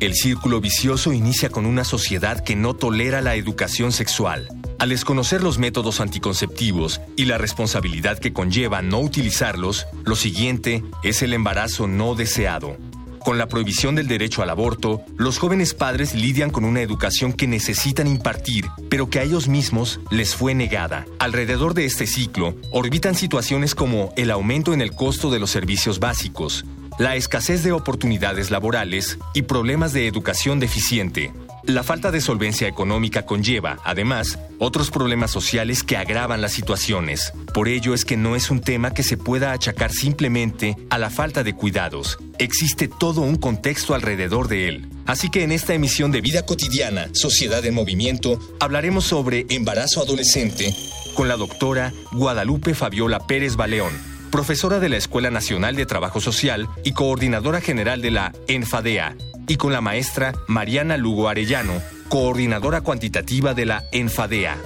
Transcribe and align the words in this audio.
El 0.00 0.14
círculo 0.14 0.60
vicioso 0.60 1.12
inicia 1.12 1.50
con 1.50 1.66
una 1.66 1.82
sociedad 1.82 2.44
que 2.44 2.54
no 2.54 2.74
tolera 2.74 3.20
la 3.20 3.34
educación 3.34 3.90
sexual. 3.90 4.46
Al 4.78 4.90
desconocer 4.90 5.42
los 5.42 5.58
métodos 5.58 6.00
anticonceptivos 6.00 7.00
y 7.16 7.24
la 7.24 7.36
responsabilidad 7.36 8.20
que 8.20 8.32
conlleva 8.32 8.80
no 8.80 9.00
utilizarlos, 9.00 9.88
lo 10.04 10.14
siguiente 10.14 10.84
es 11.02 11.22
el 11.22 11.32
embarazo 11.32 11.88
no 11.88 12.14
deseado. 12.14 12.76
Con 13.18 13.38
la 13.38 13.48
prohibición 13.48 13.96
del 13.96 14.06
derecho 14.06 14.40
al 14.40 14.50
aborto, 14.50 15.02
los 15.16 15.38
jóvenes 15.38 15.74
padres 15.74 16.14
lidian 16.14 16.50
con 16.50 16.64
una 16.64 16.80
educación 16.80 17.32
que 17.32 17.48
necesitan 17.48 18.06
impartir, 18.06 18.66
pero 18.88 19.10
que 19.10 19.18
a 19.18 19.24
ellos 19.24 19.48
mismos 19.48 19.98
les 20.12 20.36
fue 20.36 20.54
negada. 20.54 21.06
Alrededor 21.18 21.74
de 21.74 21.86
este 21.86 22.06
ciclo 22.06 22.54
orbitan 22.70 23.16
situaciones 23.16 23.74
como 23.74 24.12
el 24.16 24.30
aumento 24.30 24.72
en 24.72 24.80
el 24.80 24.92
costo 24.92 25.28
de 25.30 25.40
los 25.40 25.50
servicios 25.50 25.98
básicos, 25.98 26.64
la 26.98 27.14
escasez 27.14 27.62
de 27.62 27.72
oportunidades 27.72 28.50
laborales 28.50 29.18
y 29.32 29.42
problemas 29.42 29.92
de 29.92 30.08
educación 30.08 30.58
deficiente. 30.58 31.32
La 31.62 31.82
falta 31.82 32.10
de 32.10 32.20
solvencia 32.20 32.66
económica 32.66 33.24
conlleva, 33.24 33.78
además, 33.84 34.38
otros 34.58 34.90
problemas 34.90 35.30
sociales 35.30 35.84
que 35.84 35.96
agravan 35.96 36.40
las 36.40 36.52
situaciones. 36.52 37.32
Por 37.54 37.68
ello 37.68 37.94
es 37.94 38.04
que 38.04 38.16
no 38.16 38.36
es 38.36 38.50
un 38.50 38.60
tema 38.60 38.94
que 38.94 39.02
se 39.02 39.16
pueda 39.16 39.52
achacar 39.52 39.92
simplemente 39.92 40.76
a 40.90 40.98
la 40.98 41.10
falta 41.10 41.44
de 41.44 41.54
cuidados. 41.54 42.18
Existe 42.38 42.88
todo 42.88 43.20
un 43.20 43.36
contexto 43.36 43.94
alrededor 43.94 44.48
de 44.48 44.68
él. 44.68 44.88
Así 45.06 45.30
que 45.30 45.44
en 45.44 45.52
esta 45.52 45.74
emisión 45.74 46.10
de 46.10 46.20
Vida 46.20 46.46
Cotidiana, 46.46 47.10
Sociedad 47.12 47.64
en 47.64 47.74
Movimiento, 47.74 48.40
hablaremos 48.60 49.04
sobre 49.04 49.46
embarazo 49.50 50.00
adolescente 50.00 50.74
con 51.14 51.28
la 51.28 51.36
doctora 51.36 51.92
Guadalupe 52.12 52.74
Fabiola 52.74 53.26
Pérez 53.26 53.56
Baleón 53.56 54.17
profesora 54.30 54.80
de 54.80 54.88
la 54.88 54.96
Escuela 54.96 55.30
Nacional 55.30 55.76
de 55.76 55.86
Trabajo 55.86 56.20
Social 56.20 56.68
y 56.84 56.92
coordinadora 56.92 57.60
general 57.60 58.00
de 58.02 58.10
la 58.10 58.32
ENFADEA, 58.46 59.16
y 59.46 59.56
con 59.56 59.72
la 59.72 59.80
maestra 59.80 60.34
Mariana 60.46 60.96
Lugo 60.96 61.28
Arellano, 61.28 61.82
coordinadora 62.08 62.80
cuantitativa 62.80 63.54
de 63.54 63.66
la 63.66 63.84
ENFADEA. 63.92 64.56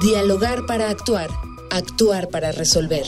Dialogar 0.00 0.66
para 0.66 0.90
actuar, 0.90 1.30
actuar 1.70 2.28
para 2.28 2.52
resolver. 2.52 3.06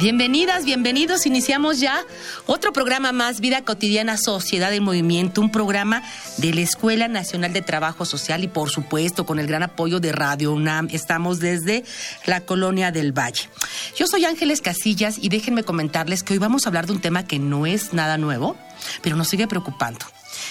Bienvenidas, 0.00 0.64
bienvenidos. 0.64 1.26
Iniciamos 1.26 1.80
ya 1.80 2.04
otro 2.46 2.72
programa 2.72 3.10
más, 3.10 3.40
Vida 3.40 3.62
Cotidiana, 3.62 4.16
Sociedad 4.16 4.72
en 4.72 4.84
Movimiento, 4.84 5.40
un 5.40 5.50
programa 5.50 6.04
de 6.36 6.54
la 6.54 6.60
Escuela 6.60 7.08
Nacional 7.08 7.52
de 7.52 7.62
Trabajo 7.62 8.04
Social 8.04 8.44
y 8.44 8.48
por 8.48 8.70
supuesto 8.70 9.26
con 9.26 9.40
el 9.40 9.48
gran 9.48 9.64
apoyo 9.64 9.98
de 9.98 10.12
Radio 10.12 10.52
UNAM. 10.52 10.86
Estamos 10.92 11.40
desde 11.40 11.82
la 12.26 12.42
Colonia 12.42 12.92
del 12.92 13.10
Valle. 13.10 13.50
Yo 13.96 14.06
soy 14.06 14.24
Ángeles 14.24 14.60
Casillas 14.60 15.18
y 15.20 15.30
déjenme 15.30 15.64
comentarles 15.64 16.22
que 16.22 16.34
hoy 16.34 16.38
vamos 16.38 16.64
a 16.64 16.68
hablar 16.68 16.86
de 16.86 16.92
un 16.92 17.00
tema 17.00 17.26
que 17.26 17.40
no 17.40 17.66
es 17.66 17.92
nada 17.92 18.18
nuevo, 18.18 18.56
pero 19.02 19.16
nos 19.16 19.26
sigue 19.26 19.48
preocupando. 19.48 20.06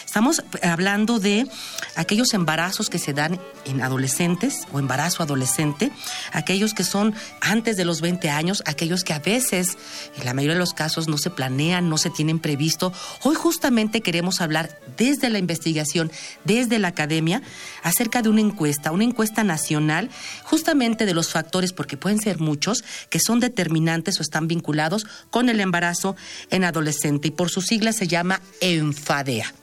Estamos 0.05 0.43
hablando 0.63 1.19
de 1.19 1.47
aquellos 1.95 2.33
embarazos 2.33 2.89
que 2.89 2.99
se 2.99 3.13
dan 3.13 3.39
en 3.65 3.81
adolescentes 3.81 4.61
o 4.71 4.79
embarazo 4.79 5.23
adolescente, 5.23 5.91
aquellos 6.31 6.73
que 6.73 6.83
son 6.83 7.13
antes 7.41 7.77
de 7.77 7.85
los 7.85 8.01
20 8.01 8.29
años, 8.29 8.63
aquellos 8.65 9.03
que 9.03 9.13
a 9.13 9.19
veces, 9.19 9.77
en 10.17 10.25
la 10.25 10.33
mayoría 10.33 10.55
de 10.55 10.59
los 10.59 10.73
casos, 10.73 11.07
no 11.07 11.17
se 11.17 11.29
planean, 11.29 11.89
no 11.89 11.97
se 11.97 12.09
tienen 12.09 12.39
previsto. 12.39 12.93
Hoy 13.23 13.35
justamente 13.35 14.01
queremos 14.01 14.41
hablar 14.41 14.79
desde 14.97 15.29
la 15.29 15.39
investigación, 15.39 16.11
desde 16.43 16.79
la 16.79 16.89
academia, 16.89 17.41
acerca 17.83 18.21
de 18.21 18.29
una 18.29 18.41
encuesta, 18.41 18.91
una 18.91 19.03
encuesta 19.03 19.43
nacional, 19.43 20.09
justamente 20.43 21.05
de 21.05 21.13
los 21.13 21.31
factores, 21.31 21.73
porque 21.73 21.97
pueden 21.97 22.19
ser 22.19 22.39
muchos, 22.39 22.83
que 23.09 23.19
son 23.19 23.39
determinantes 23.39 24.19
o 24.19 24.21
están 24.21 24.47
vinculados 24.47 25.05
con 25.29 25.49
el 25.49 25.59
embarazo 25.59 26.15
en 26.49 26.63
adolescente 26.63 27.29
y 27.29 27.31
por 27.31 27.49
sus 27.49 27.65
siglas 27.65 27.95
se 27.95 28.07
llama 28.07 28.41
ENFADEA. 28.61 29.53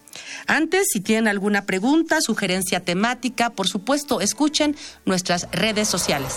Antes, 0.46 0.88
si 0.92 1.00
tienen 1.00 1.28
alguna 1.28 1.66
pregunta, 1.66 2.20
sugerencia 2.20 2.80
temática, 2.80 3.50
por 3.50 3.68
supuesto, 3.68 4.20
escuchen 4.20 4.76
nuestras 5.04 5.48
redes 5.52 5.88
sociales. 5.88 6.34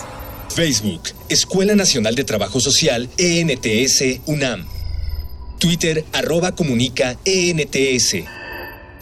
Facebook, 0.53 1.01
Escuela 1.29 1.75
Nacional 1.75 2.15
de 2.15 2.23
Trabajo 2.23 2.59
Social, 2.59 3.09
ENTS, 3.17 4.21
UNAM. 4.25 4.65
Twitter, 5.59 6.05
arroba 6.13 6.53
comunica, 6.53 7.17
ENTS. 7.25 8.15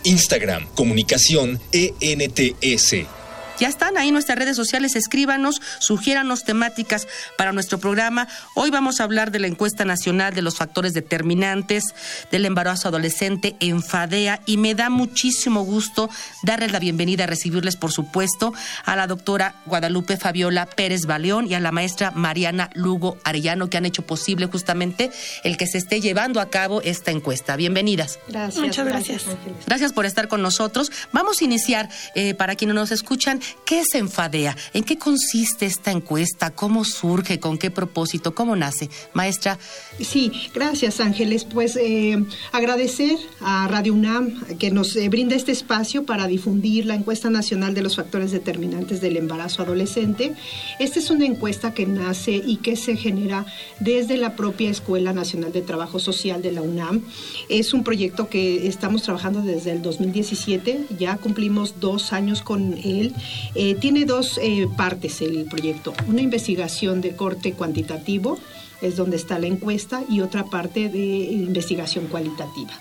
Instagram, 0.04 0.68
comunicación, 0.76 1.60
ENTS. 1.72 3.15
Ya 3.60 3.70
están 3.70 3.98
ahí 3.98 4.12
nuestras 4.12 4.38
redes 4.38 4.58
sociales, 4.58 4.96
escríbanos, 4.98 5.62
sugiéranos 5.80 6.44
temáticas 6.44 7.08
para 7.38 7.54
nuestro 7.54 7.78
programa. 7.78 8.28
Hoy 8.54 8.70
vamos 8.70 9.00
a 9.00 9.06
hablar 9.06 9.32
de 9.32 9.40
la 9.40 9.48
encuesta 9.48 9.86
nacional 9.86 10.34
de 10.34 10.42
los 10.42 10.58
factores 10.58 10.94
determinantes 10.94 11.96
del 12.32 12.46
embarazo 12.46 12.90
adolescente 12.90 13.56
en 13.62 13.82
FADEA 13.82 14.42
y 14.46 14.58
me 14.58 14.76
da 14.76 14.90
muchísimo 14.90 15.64
gusto 15.64 16.10
darles 16.44 16.74
la 16.74 16.80
bienvenida, 16.80 17.28
recibirles 17.28 17.78
por 17.78 17.94
supuesto 17.94 18.54
a 18.84 18.98
la 18.98 19.08
doctora 19.08 19.56
Guadalupe 19.66 20.18
Fabiola 20.18 20.66
Pérez 20.66 21.06
Baleón 21.06 21.48
y 21.48 21.54
a 21.54 21.62
la 21.62 21.72
maestra 21.72 22.12
Mariana 22.12 22.70
Lugo 22.74 23.18
Arellano 23.24 23.70
que 23.70 23.78
han 23.78 23.86
hecho 23.86 24.02
posible 24.02 24.48
justamente 24.48 25.12
el 25.46 25.56
que 25.56 25.68
se 25.68 25.78
esté 25.78 26.02
llevando 26.02 26.42
a 26.42 26.50
cabo 26.50 26.82
esta 26.82 27.12
encuesta. 27.12 27.56
Bienvenidas. 27.56 28.20
Gracias. 28.28 28.62
Muchas 28.62 28.86
gracias. 28.86 29.26
Gracias 29.66 29.94
por 29.94 30.06
estar 30.06 30.28
con 30.28 30.42
nosotros. 30.42 30.92
Vamos 31.14 31.42
a 31.42 31.46
iniciar, 31.46 31.90
eh, 32.16 32.34
para 32.34 32.56
quienes 32.56 32.76
nos 32.76 32.92
escuchan, 32.92 33.40
¿Qué 33.66 33.82
es 33.82 33.96
Enfadea? 33.96 34.56
¿En 34.74 34.84
qué 34.84 34.98
consiste 34.98 35.66
esta 35.66 35.92
encuesta? 35.92 36.52
¿Cómo 36.52 36.86
surge? 36.86 37.40
¿Con 37.40 37.58
qué 37.58 37.72
propósito? 37.72 38.36
¿Cómo 38.36 38.56
nace? 38.56 38.90
Maestra. 39.14 39.58
Sí, 40.00 40.32
gracias 40.54 41.00
Ángeles. 41.00 41.46
Pues 41.46 41.76
eh, 41.78 42.24
agradecer 42.52 43.18
a 43.40 43.68
Radio 43.68 43.94
UNAM 43.94 44.46
que 44.60 44.72
nos 44.72 44.96
eh, 44.96 45.08
brinda 45.10 45.36
este 45.36 45.52
espacio 45.52 46.06
para 46.06 46.28
difundir 46.28 46.86
la 46.86 46.96
encuesta 46.96 47.30
nacional 47.30 47.74
de 47.74 47.82
los 47.82 47.96
factores 47.96 48.32
determinantes 48.32 49.02
del 49.02 49.18
embarazo 49.18 49.62
adolescente. 49.62 50.34
Esta 50.80 51.00
es 51.00 51.10
una 51.10 51.26
encuesta 51.26 51.74
que 51.74 51.86
nace 51.86 52.34
y 52.34 52.58
que 52.58 52.76
se 52.76 52.98
genera 52.98 53.46
desde 53.80 54.18
la 54.18 54.36
propia 54.36 54.70
Escuela 54.70 55.14
Nacional 55.14 55.54
de 55.54 55.62
Trabajo 55.62 56.00
Social 56.00 56.42
de 56.42 56.52
la 56.52 56.62
UNAM. 56.62 57.02
Es 57.50 57.74
un 57.74 57.84
proyecto 57.84 58.28
que 58.28 58.68
estamos 58.68 59.04
trabajando 59.04 59.42
desde 59.42 59.72
el 59.72 59.82
2017, 59.82 60.88
ya 60.98 61.18
cumplimos 61.18 61.80
dos 61.80 62.12
años 62.12 62.42
con 62.42 62.74
él 62.74 63.14
eh, 63.54 63.76
tiene 63.76 64.06
dos 64.06 64.40
eh, 64.42 64.68
partes 64.76 65.22
el 65.22 65.46
proyecto, 65.46 65.94
una 66.08 66.22
investigación 66.22 67.02
de 67.02 67.16
corte 67.16 67.54
cuantitativo, 67.54 68.38
es 68.82 68.96
donde 68.96 69.18
está 69.18 69.40
la 69.40 69.48
encuesta, 69.48 70.04
y 70.10 70.22
otra 70.22 70.46
parte 70.46 70.90
de 70.90 71.00
investigación 71.00 72.08
cualitativa. 72.08 72.74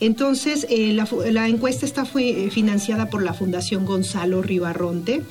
Entonces, 0.00 0.66
eh, 0.70 0.92
la, 0.92 1.48
encuesta 1.48 1.84
está 1.84 2.04
fue 2.04 2.50
financiada 2.50 3.10
por 3.10 3.22
la 3.22 3.34
Fundación 3.34 3.84
Gonzalo 3.84 4.42
Ribarronte 4.42 5.22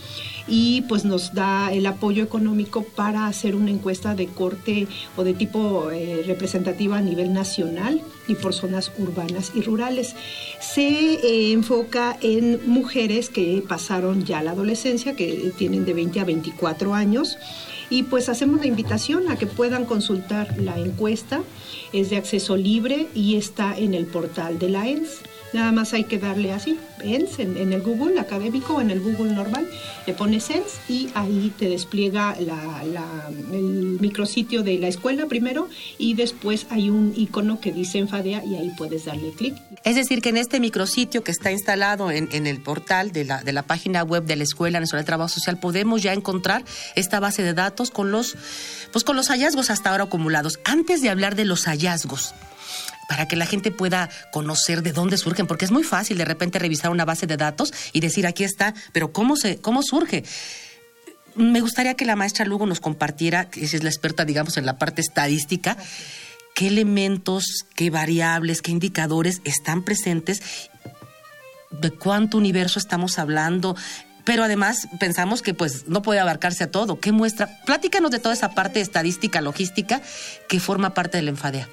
y 0.48 0.82
pues 0.84 1.06
nos 1.06 1.34
da 1.34 1.72
el 1.72 1.86
apoyo 1.86 2.24
económico 2.24 2.84
para 2.84 3.28
hacer 3.28 3.56
una 3.56 3.72
encuesta 3.72 4.16
de 4.16 4.28
corte 4.28 4.88
o 5.16 5.24
de 5.24 5.34
tipo 5.34 5.90
eh, 5.92 6.24
representativa 6.26 6.98
a 6.98 7.02
nivel 7.02 7.34
nacional 7.34 8.02
y 8.28 8.36
por 8.36 8.54
zonas 8.54 8.92
urbanas 8.98 9.52
y 9.56 9.62
rurales. 9.62 10.16
Se 10.60 10.84
eh, 10.84 11.52
enfoca 11.54 12.18
en 12.22 12.70
mujeres 12.70 13.30
que 13.30 13.64
pasaron 13.68 14.26
ya 14.26 14.42
la 14.42 14.52
adolescencia, 14.52 15.16
que 15.16 15.54
tienen 15.58 15.86
de 15.86 15.94
20 15.94 16.20
a 16.20 16.26
24 16.26 16.94
años 16.94 17.38
y 17.90 18.04
pues 18.04 18.30
hacemos 18.30 18.60
la 18.60 18.68
invitación 18.68 19.30
a 19.30 19.38
que 19.38 19.48
puedan 19.48 19.86
consultar 19.86 20.58
la 20.58 20.78
encuesta. 20.78 21.42
Es 21.94 22.10
de 22.10 22.18
acceso 22.18 22.58
libre 22.58 23.08
y 23.14 23.36
está 23.36 23.78
en 23.78 23.94
el 23.94 24.06
portal 24.06 24.60
de 24.60 24.70
la 24.70 24.88
ENS 24.88 25.22
Nada 25.54 25.72
más 25.72 25.94
hay 25.94 26.04
que 26.04 26.18
darle 26.18 26.52
así, 26.52 26.78
ENS 27.02 27.40
en, 27.40 27.72
el 27.72 27.82
Google 27.82 28.20
académico 28.20 28.76
o 28.76 28.82
en 28.82 28.92
el 28.92 29.00
Google 29.00 29.34
normal, 29.34 29.68
le 30.06 30.14
pones 30.14 30.50
ENS 30.50 30.80
y 30.90 31.10
ahí 31.14 31.54
te 31.58 31.70
despliega 31.70 32.36
el 32.38 33.98
micrositio 34.00 34.64
de 34.64 34.78
la 34.78 34.88
escuela 34.88 35.28
primero 35.28 35.70
y 35.98 36.16
después 36.16 36.68
hay 36.70 36.90
un 36.90 37.14
icono 37.16 37.60
que 37.60 37.72
dice 37.72 38.00
Enfadea 38.00 38.44
y 38.44 38.56
ahí 38.56 38.72
puedes 38.78 39.06
darle 39.06 39.32
clic. 39.32 39.56
Es 39.84 39.96
decir, 39.96 40.22
que 40.22 40.30
en 40.30 40.38
este 40.38 40.60
micrositio 40.60 41.24
que 41.24 41.32
está 41.32 41.52
instalado 41.52 42.12
en, 42.12 42.28
el 42.48 42.62
portal 42.62 43.12
de 43.12 43.26
la, 43.26 43.44
de 43.44 43.54
la 43.54 43.64
página 43.64 44.04
web 44.04 44.26
de 44.26 44.36
la 44.36 44.44
Escuela 44.44 44.80
Nacional 44.80 45.04
de 45.04 45.08
Trabajo 45.08 45.30
Social 45.30 45.60
podemos 45.60 46.04
ya 46.04 46.14
encontrar 46.14 46.64
esta 46.96 47.20
base 47.20 47.44
de 47.44 47.54
datos 47.54 47.92
con 47.92 48.12
los, 48.12 48.36
pues 48.92 49.04
con 49.04 49.16
los 49.16 49.30
hallazgos 49.30 49.70
hasta 49.70 49.92
ahora 49.92 50.06
acumulados. 50.06 50.60
Antes 50.66 51.02
de 51.02 51.10
hablar 51.10 51.36
de 51.36 51.46
los 51.46 51.66
hallazgos, 51.66 52.34
para 53.08 53.28
que 53.28 53.36
la 53.36 53.46
gente 53.46 53.72
pueda 53.72 54.10
conocer 54.32 54.84
de 54.84 54.92
dónde 54.92 55.18
surgen, 55.18 55.48
porque 55.48 55.66
es 55.66 55.72
muy 55.72 55.84
fácil 55.84 56.18
de 56.18 56.26
repente 56.26 56.60
revisar 56.60 56.92
una 56.92 57.06
base 57.06 57.28
de 57.28 57.38
datos 57.38 57.74
y 57.94 58.00
decir 58.00 58.28
aquí 58.28 58.44
está, 58.44 58.74
pero 58.92 59.12
¿cómo, 59.12 59.36
se, 59.36 59.58
cómo 59.58 59.82
surge? 59.82 60.24
Me 61.36 61.62
gustaría 61.62 61.94
que 61.94 62.06
la 62.06 62.16
maestra 62.16 62.46
Lugo 62.46 62.66
nos 62.66 62.80
compartiera, 62.80 63.50
que 63.50 63.64
es 63.64 63.84
la 63.84 63.90
experta, 63.90 64.26
digamos, 64.26 64.58
en 64.58 64.66
la 64.66 64.78
parte 64.78 65.02
estadística, 65.02 65.78
qué 66.56 66.68
elementos, 66.68 67.66
qué 67.76 67.90
variables, 67.90 68.62
qué 68.62 68.72
indicadores 68.72 69.42
están 69.46 69.84
presentes, 69.84 70.42
de 71.70 71.92
cuánto 71.92 72.38
universo 72.38 72.80
estamos 72.80 73.20
hablando, 73.20 73.76
pero 74.28 74.44
además 74.44 74.90
pensamos 75.00 75.42
que 75.42 75.54
pues 75.54 75.88
no 75.88 76.02
puede 76.02 76.20
abarcarse 76.20 76.66
a 76.66 76.70
todo. 76.70 77.00
¿Qué 77.00 77.14
muestra? 77.14 77.62
Platícanos 77.66 78.12
de 78.12 78.20
toda 78.20 78.36
esa 78.36 78.52
parte 78.54 78.82
estadística, 78.82 79.40
logística 79.40 80.02
que 80.50 80.60
forma 80.60 80.94
parte 80.94 81.16
del 81.16 81.30
Enfadea. 81.30 81.70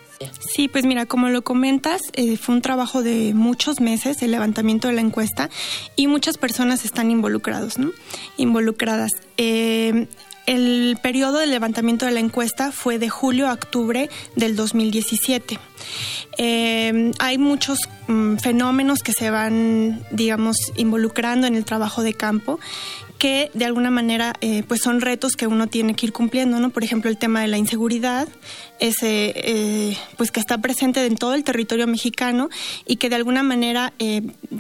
Sí, 0.55 0.69
pues 0.69 0.85
mira, 0.85 1.05
como 1.05 1.31
lo 1.31 1.43
comentas, 1.43 2.01
eh, 2.13 2.37
fue 2.37 2.55
un 2.55 2.63
trabajo 2.63 3.03
de 3.03 3.35
muchos 3.35 3.81
meses 3.81 4.23
el 4.23 4.31
levantamiento 4.31 4.87
de 4.87 4.95
la 4.95 5.01
encuesta 5.01 5.51
y 5.97 6.07
muchas 6.07 6.39
personas 6.39 6.85
están 6.85 7.11
involucrados, 7.11 7.77
¿no? 7.77 7.91
Involucradas. 8.37 9.11
Eh, 9.37 10.07
el 10.47 10.99
periodo 11.03 11.39
de 11.39 11.47
levantamiento 11.47 12.07
de 12.07 12.13
la 12.13 12.21
encuesta 12.21 12.73
fue 12.73 12.99
de 12.99 13.09
julio 13.09 13.49
a 13.49 13.55
octubre 13.55 14.11
del 14.37 14.57
2017. 14.57 15.59
Eh, 16.37 17.13
hay 17.19 17.39
muchos 17.39 17.79
mm, 18.09 18.37
fenómenos 18.37 19.03
que 19.03 19.13
se 19.13 19.31
van, 19.31 20.05
digamos, 20.11 20.73
involucrando 20.77 21.47
en 21.47 21.55
el 21.55 21.65
trabajo 21.65 22.03
de 22.03 22.15
campo 22.15 22.61
que 23.19 23.51
de 23.55 23.65
alguna 23.65 23.91
manera 23.91 24.35
eh, 24.41 24.65
pues 24.67 24.81
son 24.83 25.01
retos 25.01 25.33
que 25.33 25.47
uno 25.47 25.69
tiene 25.69 25.95
que 25.95 26.07
ir 26.07 26.13
cumpliendo, 26.13 26.59
¿no? 26.59 26.71
Por 26.71 26.85
ejemplo, 26.85 27.09
el 27.09 27.17
tema 27.17 27.41
de 27.41 27.47
la 27.47 27.57
inseguridad, 27.57 28.29
ese 28.81 29.33
eh, 29.37 29.97
pues 30.19 30.31
que 30.31 30.41
está 30.41 30.59
presente 30.59 31.07
en 31.07 31.17
todo 31.17 31.35
el 31.35 31.45
territorio 31.45 31.87
mexicano 31.87 32.51
y 32.87 32.97
que 32.97 33.09
de 33.09 33.15
alguna 33.15 33.43
manera 33.43 33.95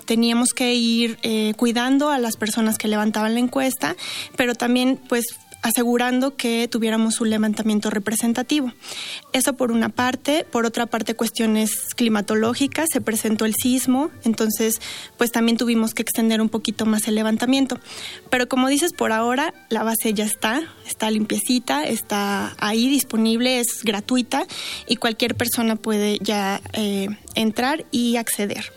teníamos 0.07 0.55
que 0.55 0.75
ir 0.75 1.19
cuidando 1.57 2.11
a 2.11 2.19
las 2.19 2.37
personas 2.37 2.79
que 2.79 2.89
levantaban 2.89 3.35
la 3.35 3.41
encuesta, 3.41 3.97
pero 4.37 4.55
también 4.55 4.99
pues 5.09 5.27
asegurando 5.65 6.37
que 6.37 6.69
tuviéramos 6.69 7.23
un 7.23 7.31
levantamiento 7.31 7.89
representativo. 7.89 8.71
Eso 9.33 9.55
por 9.55 9.73
una 9.73 9.89
parte, 9.89 10.45
por 10.45 10.67
otra 10.67 10.85
parte 10.85 11.15
cuestiones 11.15 11.95
climatológicas, 11.97 12.87
se 12.93 13.01
presentó 13.01 13.47
el 13.47 13.55
sismo, 13.55 14.11
entonces 14.25 14.83
pues 15.17 15.33
también 15.33 15.57
tuvimos 15.57 15.95
que 15.95 16.03
extender 16.03 16.43
un 16.43 16.51
poquito 16.51 16.85
más 16.85 17.09
el 17.09 17.15
levantamiento. 17.15 17.81
Pero 18.29 18.47
como 18.47 18.69
dices, 18.69 18.93
por 18.93 19.11
ahora 19.11 19.55
la 19.71 19.83
base 19.85 20.13
ya 20.13 20.27
está, 20.27 20.63
está 20.87 21.11
limpiecita, 21.11 21.85
está 21.85 22.55
ahí 22.59 22.87
disponible, 22.91 23.59
es 23.59 23.85
gratuita 23.85 24.47
y 24.87 24.97
cualquier 24.97 25.35
persona 25.35 25.77
puede 25.77 26.19
ya 26.21 26.61
eh, 26.75 27.09
entrar 27.35 27.87
y 27.91 28.17
acceder. 28.17 28.71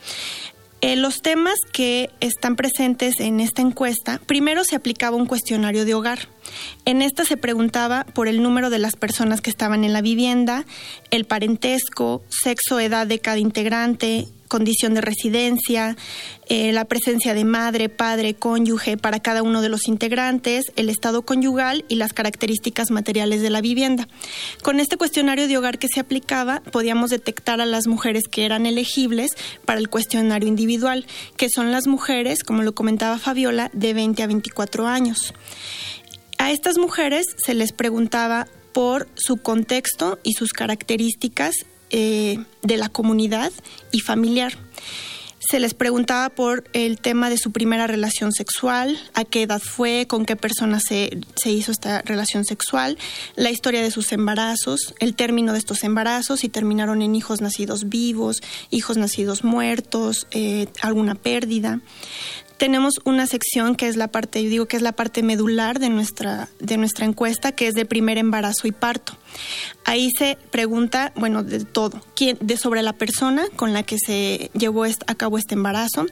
Eh, 0.81 0.95
los 0.95 1.23
temas 1.23 1.57
que 1.71 2.11
están 2.19 2.55
presentes 2.55 3.19
en 3.19 3.39
esta 3.39 3.63
encuesta, 3.63 4.21
primero 4.27 4.63
se 4.63 4.75
aplicaba 4.75 5.17
un 5.17 5.25
cuestionario 5.25 5.85
de 5.85 5.95
hogar. 5.95 6.29
En 6.85 7.01
esta 7.01 7.25
se 7.25 7.35
preguntaba 7.35 8.05
por 8.13 8.27
el 8.27 8.43
número 8.43 8.69
de 8.69 8.77
las 8.77 8.95
personas 8.95 9.41
que 9.41 9.49
estaban 9.49 9.83
en 9.83 9.91
la 9.91 10.01
vivienda, 10.01 10.65
el 11.09 11.25
parentesco, 11.25 12.21
sexo, 12.29 12.79
edad 12.79 13.07
de 13.07 13.19
cada 13.19 13.39
integrante, 13.39 14.27
condición 14.47 14.93
de 14.93 15.01
residencia, 15.01 15.95
eh, 16.49 16.71
la 16.71 16.85
presencia 16.85 17.33
de 17.33 17.45
madre, 17.45 17.89
padre, 17.89 18.33
cónyuge 18.33 18.97
para 18.97 19.19
cada 19.19 19.43
uno 19.43 19.61
de 19.61 19.69
los 19.69 19.87
integrantes, 19.87 20.65
el 20.75 20.89
estado 20.89 21.23
conyugal 21.23 21.85
y 21.87 21.95
las 21.95 22.13
características 22.13 22.91
materiales 22.91 23.41
de 23.41 23.49
la 23.49 23.61
vivienda. 23.61 24.07
Con 24.63 24.79
este 24.79 24.97
cuestionario 24.97 25.47
de 25.47 25.57
hogar 25.57 25.79
que 25.79 25.87
se 25.87 25.99
aplicaba, 25.99 26.61
podíamos 26.71 27.09
detectar 27.09 27.61
a 27.61 27.65
las 27.65 27.87
mujeres 27.87 28.23
que 28.29 28.45
eran 28.45 28.65
elegibles 28.65 29.31
para 29.65 29.79
el 29.79 29.89
cuestionario 29.89 30.47
individual, 30.47 31.05
que 31.35 31.49
son 31.49 31.71
las 31.71 31.87
mujeres, 31.87 32.43
como 32.43 32.63
lo 32.63 32.73
comentaba 32.73 33.17
Fabiola, 33.17 33.69
de 33.73 33.93
20 33.93 34.23
a 34.23 34.27
24 34.27 34.87
años. 34.87 35.33
A 36.37 36.51
estas 36.51 36.77
mujeres 36.77 37.25
se 37.43 37.53
les 37.53 37.71
preguntaba 37.71 38.47
por 38.73 39.07
su 39.15 39.37
contexto 39.37 40.19
y 40.23 40.33
sus 40.33 40.53
características 40.53 41.55
eh, 41.89 42.37
de 42.61 42.77
la 42.77 42.89
comunidad 42.89 43.51
y 43.91 43.99
familiar. 43.99 44.57
Se 45.49 45.61
les 45.61 45.73
preguntaba 45.73 46.29
por 46.29 46.65
el 46.73 46.99
tema 46.99 47.29
de 47.29 47.37
su 47.37 47.53
primera 47.53 47.87
relación 47.87 48.33
sexual, 48.33 48.99
a 49.13 49.23
qué 49.23 49.43
edad 49.43 49.61
fue, 49.61 50.05
con 50.05 50.25
qué 50.25 50.35
persona 50.35 50.81
se, 50.81 51.21
hizo 51.45 51.71
esta 51.71 52.01
relación 52.01 52.43
sexual, 52.43 52.97
la 53.35 53.49
historia 53.49 53.81
de 53.81 53.91
sus 53.91 54.11
embarazos, 54.11 54.93
el 54.99 55.15
término 55.15 55.53
de 55.53 55.59
estos 55.59 55.85
embarazos, 55.85 56.41
si 56.41 56.49
terminaron 56.49 57.01
en 57.01 57.15
hijos 57.15 57.39
nacidos 57.39 57.87
vivos, 57.87 58.41
hijos 58.71 58.97
nacidos 58.97 59.45
muertos, 59.45 60.27
eh, 60.31 60.67
alguna 60.81 61.15
pérdida 61.15 61.79
tenemos 62.57 62.95
una 63.03 63.27
sección 63.27 63.75
que 63.75 63.87
es 63.87 63.95
la 63.95 64.07
parte, 64.07 64.43
yo 64.43 64.49
digo 64.49 64.65
que 64.65 64.77
es 64.77 64.81
la 64.81 64.91
parte 64.91 65.23
medular 65.23 65.79
de 65.79 65.89
nuestra, 65.89 66.49
de 66.59 66.77
nuestra 66.77 67.05
encuesta, 67.05 67.51
que 67.51 67.67
es 67.67 67.75
de 67.75 67.85
primer 67.85 68.17
embarazo 68.17 68.67
y 68.67 68.71
parto. 68.71 69.13
Ahí 69.85 70.09
se 70.17 70.37
pregunta, 70.51 71.13
bueno, 71.15 71.43
de 71.43 71.65
todo, 71.65 72.01
quién, 72.15 72.37
de 72.41 72.57
sobre 72.57 72.81
la 72.81 72.93
persona 72.93 73.45
con 73.55 73.73
la 73.73 73.83
que 73.83 73.97
se 73.97 74.51
llevó 74.53 74.85
a 74.85 75.15
cabo 75.15 75.37
este 75.37 75.55
embarazo, 75.55 76.05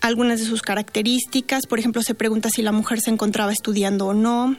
algunas 0.00 0.40
de 0.40 0.46
sus 0.46 0.62
características, 0.62 1.66
por 1.66 1.78
ejemplo, 1.78 2.02
se 2.02 2.14
pregunta 2.14 2.48
si 2.50 2.62
la 2.62 2.72
mujer 2.72 3.00
se 3.00 3.10
encontraba 3.10 3.52
estudiando 3.52 4.06
o 4.06 4.14
no, 4.14 4.56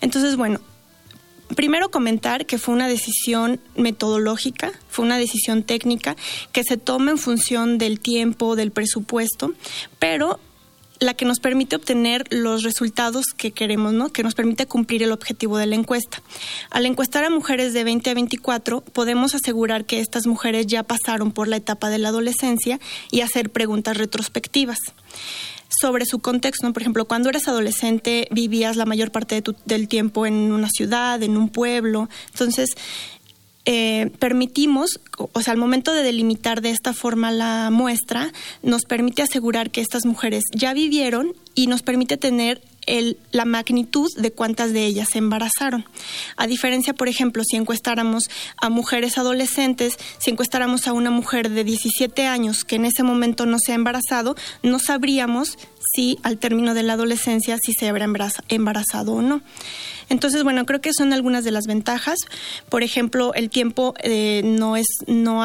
Entonces, 0.00 0.36
bueno, 0.36 0.58
primero 1.54 1.90
comentar 1.90 2.46
que 2.46 2.56
fue 2.56 2.74
una 2.74 2.88
decisión 2.88 3.60
metodológica, 3.76 4.72
fue 4.88 5.04
una 5.04 5.18
decisión 5.18 5.64
técnica 5.64 6.16
que 6.50 6.64
se 6.64 6.78
toma 6.78 7.10
en 7.10 7.18
función 7.18 7.76
del 7.76 8.00
tiempo, 8.00 8.56
del 8.56 8.72
presupuesto, 8.72 9.52
pero 9.98 10.40
la 11.02 11.14
que 11.14 11.24
nos 11.24 11.40
permite 11.40 11.76
obtener 11.76 12.24
los 12.30 12.62
resultados 12.62 13.26
que 13.36 13.50
queremos, 13.50 13.92
¿no? 13.92 14.10
Que 14.10 14.22
nos 14.22 14.34
permite 14.34 14.66
cumplir 14.66 15.02
el 15.02 15.12
objetivo 15.12 15.58
de 15.58 15.66
la 15.66 15.74
encuesta. 15.74 16.22
Al 16.70 16.86
encuestar 16.86 17.24
a 17.24 17.30
mujeres 17.30 17.72
de 17.72 17.84
20 17.84 18.10
a 18.10 18.14
24, 18.14 18.80
podemos 18.80 19.34
asegurar 19.34 19.84
que 19.84 20.00
estas 20.00 20.26
mujeres 20.26 20.66
ya 20.66 20.82
pasaron 20.82 21.32
por 21.32 21.48
la 21.48 21.56
etapa 21.56 21.90
de 21.90 21.98
la 21.98 22.08
adolescencia 22.08 22.80
y 23.10 23.20
hacer 23.20 23.50
preguntas 23.50 23.96
retrospectivas 23.96 24.78
sobre 25.80 26.04
su 26.06 26.18
contexto. 26.18 26.72
Por 26.72 26.82
ejemplo, 26.82 27.06
cuando 27.06 27.28
eres 27.28 27.48
adolescente 27.48 28.28
vivías 28.30 28.76
la 28.76 28.84
mayor 28.84 29.10
parte 29.10 29.42
del 29.64 29.88
tiempo 29.88 30.26
en 30.26 30.52
una 30.52 30.68
ciudad, 30.68 31.22
en 31.22 31.36
un 31.36 31.48
pueblo. 31.48 32.08
Entonces, 32.30 32.70
eh, 33.64 34.10
permitimos, 34.18 35.00
o 35.18 35.40
sea, 35.40 35.52
al 35.52 35.58
momento 35.58 35.92
de 35.92 36.02
delimitar 36.02 36.62
de 36.62 36.70
esta 36.70 36.92
forma 36.92 37.30
la 37.30 37.70
muestra, 37.70 38.32
nos 38.62 38.82
permite 38.82 39.22
asegurar 39.22 39.70
que 39.70 39.80
estas 39.80 40.04
mujeres 40.04 40.42
ya 40.52 40.74
vivieron 40.74 41.34
y 41.54 41.68
nos 41.68 41.82
permite 41.82 42.16
tener 42.16 42.60
el, 42.86 43.18
la 43.30 43.44
magnitud 43.44 44.10
de 44.16 44.32
cuántas 44.32 44.72
de 44.72 44.84
ellas 44.84 45.08
se 45.12 45.18
embarazaron. 45.18 45.84
A 46.36 46.46
diferencia, 46.46 46.94
por 46.94 47.08
ejemplo, 47.08 47.42
si 47.44 47.56
encuestáramos 47.56 48.24
a 48.56 48.68
mujeres 48.68 49.18
adolescentes, 49.18 49.96
si 50.18 50.30
encuestáramos 50.30 50.88
a 50.88 50.92
una 50.92 51.10
mujer 51.10 51.50
de 51.50 51.64
17 51.64 52.26
años 52.26 52.64
que 52.64 52.76
en 52.76 52.86
ese 52.86 53.02
momento 53.02 53.46
no 53.46 53.58
se 53.58 53.72
ha 53.72 53.76
embarazado, 53.76 54.34
no 54.62 54.78
sabríamos 54.78 55.58
si 55.94 56.18
al 56.22 56.38
término 56.38 56.74
de 56.74 56.82
la 56.82 56.94
adolescencia 56.94 57.58
si 57.62 57.72
se 57.72 57.88
habrá 57.88 58.06
embarazado 58.48 59.12
o 59.12 59.22
no. 59.22 59.42
Entonces, 60.08 60.42
bueno, 60.42 60.66
creo 60.66 60.80
que 60.80 60.92
son 60.92 61.12
algunas 61.12 61.44
de 61.44 61.50
las 61.50 61.66
ventajas. 61.66 62.18
Por 62.68 62.82
ejemplo, 62.82 63.34
el 63.34 63.50
tiempo 63.50 63.94
eh, 64.02 64.42
no 64.44 64.76
es 64.76 64.86
no 65.06 65.42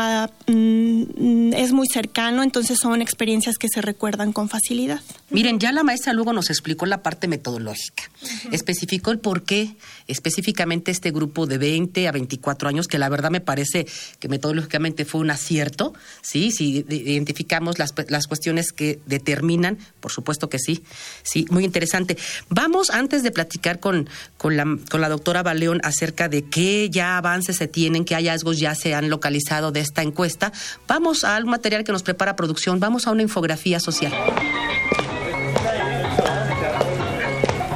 mm, 0.47 1.53
es 1.53 1.71
muy 1.71 1.87
cercano, 1.87 2.43
entonces 2.43 2.77
son 2.81 3.01
experiencias 3.01 3.57
que 3.57 3.67
se 3.69 3.81
recuerdan 3.81 4.33
con 4.33 4.49
facilidad. 4.49 5.01
Miren, 5.29 5.59
ya 5.59 5.73
la 5.73 5.83
maestra 5.83 6.13
luego 6.13 6.31
nos 6.31 6.49
explicó 6.49 6.85
la 6.85 7.03
parte 7.03 7.27
metodológica, 7.27 8.09
especificó 8.53 9.11
el 9.11 9.19
por 9.19 9.43
qué 9.43 9.75
específicamente 10.07 10.89
este 10.89 11.11
grupo 11.11 11.45
de 11.45 11.57
20 11.57 12.07
a 12.07 12.13
24 12.13 12.69
años, 12.69 12.87
que 12.87 12.97
la 12.97 13.09
verdad 13.09 13.29
me 13.29 13.41
parece 13.41 13.85
que 14.19 14.29
metodológicamente 14.29 15.03
fue 15.03 15.19
un 15.19 15.29
acierto, 15.29 15.93
¿sí? 16.21 16.51
Si 16.51 16.85
identificamos 16.87 17.77
las, 17.77 17.93
las 18.07 18.27
cuestiones 18.27 18.71
que 18.71 19.01
determinan, 19.05 19.77
por 19.99 20.13
supuesto 20.13 20.47
que 20.47 20.59
sí, 20.59 20.85
sí, 21.23 21.45
muy 21.49 21.65
interesante. 21.65 22.17
Vamos, 22.47 22.89
antes 22.89 23.21
de 23.21 23.31
platicar 23.31 23.81
con, 23.81 24.09
con, 24.37 24.55
la, 24.55 24.63
con 24.89 25.01
la 25.01 25.09
doctora 25.09 25.43
Baleón 25.43 25.81
acerca 25.83 26.29
de 26.29 26.43
qué 26.43 26.89
ya 26.89 27.17
avances 27.17 27.57
se 27.57 27.67
tienen, 27.67 28.05
qué 28.05 28.15
hallazgos 28.15 28.59
ya 28.59 28.75
se 28.75 28.95
han 28.95 29.09
localizado 29.09 29.73
de 29.73 29.81
esta 29.81 30.03
encuesta, 30.03 30.53
vamos 30.87 31.25
a 31.25 31.37
un 31.37 31.49
material 31.49 31.83
que 31.83 31.91
nos 31.91 32.03
prepara 32.03 32.37
producción, 32.37 32.79
vamos 32.79 33.07
a 33.07 33.11
una 33.11 33.23
infografía 33.23 33.81
social. 33.81 34.13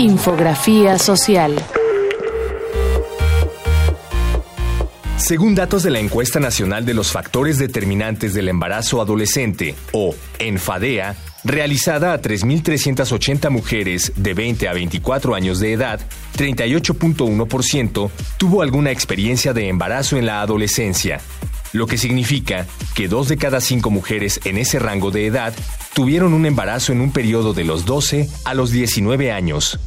Infografía 0.01 0.97
social. 0.97 1.63
Según 5.17 5.53
datos 5.53 5.83
de 5.83 5.91
la 5.91 5.99
Encuesta 5.99 6.39
Nacional 6.39 6.87
de 6.87 6.95
los 6.95 7.11
Factores 7.11 7.59
Determinantes 7.59 8.33
del 8.33 8.49
Embarazo 8.49 8.99
Adolescente, 8.99 9.75
o 9.91 10.15
ENFADEA, 10.39 11.15
realizada 11.43 12.13
a 12.13 12.19
3.380 12.19 13.51
mujeres 13.51 14.13
de 14.15 14.33
20 14.33 14.69
a 14.69 14.73
24 14.73 15.35
años 15.35 15.59
de 15.59 15.73
edad, 15.73 15.99
38.1% 16.35 18.09
tuvo 18.37 18.63
alguna 18.63 18.89
experiencia 18.89 19.53
de 19.53 19.67
embarazo 19.67 20.17
en 20.17 20.25
la 20.25 20.41
adolescencia, 20.41 21.21
lo 21.73 21.85
que 21.85 21.99
significa 21.99 22.65
que 22.95 23.07
dos 23.07 23.27
de 23.27 23.37
cada 23.37 23.61
cinco 23.61 23.91
mujeres 23.91 24.39
en 24.45 24.57
ese 24.57 24.79
rango 24.79 25.11
de 25.11 25.27
edad 25.27 25.53
tuvieron 25.93 26.33
un 26.33 26.47
embarazo 26.47 26.91
en 26.91 27.01
un 27.01 27.11
periodo 27.11 27.53
de 27.53 27.65
los 27.65 27.85
12 27.85 28.27
a 28.45 28.55
los 28.55 28.71
19 28.71 29.31
años. 29.31 29.79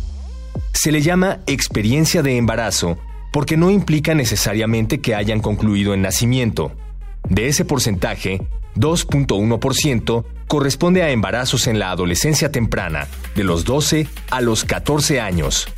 Se 0.74 0.92
le 0.92 1.00
llama 1.00 1.40
experiencia 1.46 2.22
de 2.22 2.36
embarazo 2.36 2.98
porque 3.32 3.56
no 3.56 3.70
implica 3.70 4.14
necesariamente 4.14 5.00
que 5.00 5.14
hayan 5.14 5.40
concluido 5.40 5.94
en 5.94 6.02
nacimiento. 6.02 6.72
De 7.28 7.48
ese 7.48 7.64
porcentaje, 7.64 8.42
2.1% 8.76 10.24
corresponde 10.46 11.02
a 11.02 11.10
embarazos 11.10 11.68
en 11.68 11.78
la 11.78 11.90
adolescencia 11.90 12.52
temprana, 12.52 13.08
de 13.34 13.44
los 13.44 13.64
12 13.64 14.06
a 14.30 14.40
los 14.40 14.64
14 14.64 15.20
años. 15.20 15.68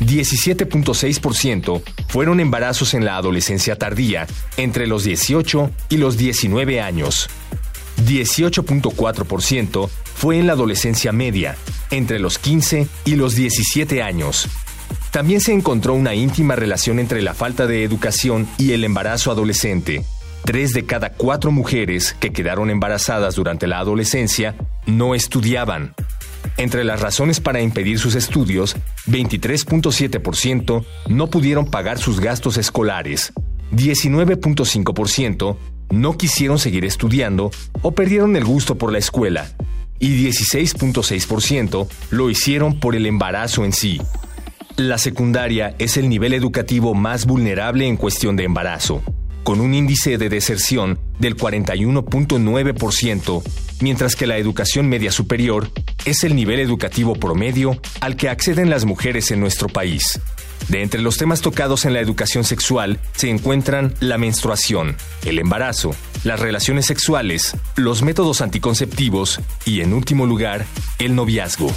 17.6% 0.00 1.82
fueron 2.08 2.40
embarazos 2.40 2.94
en 2.94 3.04
la 3.04 3.16
adolescencia 3.16 3.76
tardía, 3.76 4.26
entre 4.56 4.86
los 4.86 5.04
18 5.04 5.70
y 5.90 5.98
los 5.98 6.16
19 6.16 6.80
años. 6.80 7.28
18.4% 8.06 9.88
fue 10.20 10.38
en 10.38 10.46
la 10.46 10.52
adolescencia 10.52 11.12
media, 11.12 11.56
entre 11.90 12.18
los 12.18 12.38
15 12.38 12.86
y 13.06 13.16
los 13.16 13.34
17 13.34 14.02
años. 14.02 14.50
También 15.12 15.40
se 15.40 15.54
encontró 15.54 15.94
una 15.94 16.14
íntima 16.14 16.56
relación 16.56 16.98
entre 16.98 17.22
la 17.22 17.32
falta 17.32 17.66
de 17.66 17.84
educación 17.84 18.46
y 18.58 18.72
el 18.72 18.84
embarazo 18.84 19.30
adolescente. 19.30 20.04
Tres 20.44 20.74
de 20.74 20.84
cada 20.84 21.08
cuatro 21.14 21.52
mujeres 21.52 22.14
que 22.20 22.34
quedaron 22.34 22.68
embarazadas 22.68 23.34
durante 23.34 23.66
la 23.66 23.78
adolescencia 23.78 24.56
no 24.84 25.14
estudiaban. 25.14 25.94
Entre 26.58 26.84
las 26.84 27.00
razones 27.00 27.40
para 27.40 27.62
impedir 27.62 27.98
sus 27.98 28.14
estudios, 28.14 28.76
23.7% 29.06 30.84
no 31.08 31.30
pudieron 31.30 31.64
pagar 31.64 31.96
sus 31.96 32.20
gastos 32.20 32.58
escolares, 32.58 33.32
19.5% 33.72 35.56
no 35.92 36.18
quisieron 36.18 36.58
seguir 36.58 36.84
estudiando 36.84 37.50
o 37.80 37.92
perdieron 37.92 38.36
el 38.36 38.44
gusto 38.44 38.76
por 38.76 38.92
la 38.92 38.98
escuela, 38.98 39.50
y 40.00 40.26
16.6% 40.26 41.86
lo 42.10 42.30
hicieron 42.30 42.80
por 42.80 42.96
el 42.96 43.06
embarazo 43.06 43.64
en 43.64 43.72
sí. 43.72 44.00
La 44.76 44.98
secundaria 44.98 45.76
es 45.78 45.96
el 45.96 46.08
nivel 46.08 46.32
educativo 46.32 46.94
más 46.94 47.26
vulnerable 47.26 47.86
en 47.86 47.96
cuestión 47.96 48.34
de 48.34 48.42
embarazo, 48.44 49.02
con 49.44 49.60
un 49.60 49.74
índice 49.74 50.18
de 50.18 50.28
deserción 50.30 50.98
del 51.18 51.36
41.9%, 51.36 53.42
mientras 53.80 54.16
que 54.16 54.26
la 54.26 54.38
educación 54.38 54.88
media 54.88 55.12
superior 55.12 55.70
es 56.06 56.24
el 56.24 56.34
nivel 56.34 56.60
educativo 56.60 57.14
promedio 57.14 57.78
al 58.00 58.16
que 58.16 58.30
acceden 58.30 58.70
las 58.70 58.86
mujeres 58.86 59.30
en 59.30 59.40
nuestro 59.40 59.68
país. 59.68 60.18
De 60.68 60.82
entre 60.82 61.02
los 61.02 61.16
temas 61.16 61.40
tocados 61.40 61.84
en 61.84 61.92
la 61.92 62.00
educación 62.00 62.44
sexual 62.44 63.00
se 63.12 63.28
encuentran 63.28 63.94
la 64.00 64.18
menstruación, 64.18 64.96
el 65.24 65.38
embarazo, 65.38 65.94
las 66.24 66.40
relaciones 66.40 66.86
sexuales, 66.86 67.56
los 67.76 68.02
métodos 68.02 68.40
anticonceptivos 68.40 69.40
y, 69.64 69.80
en 69.80 69.94
último 69.94 70.26
lugar, 70.26 70.66
el 70.98 71.14
noviazgo. 71.14 71.70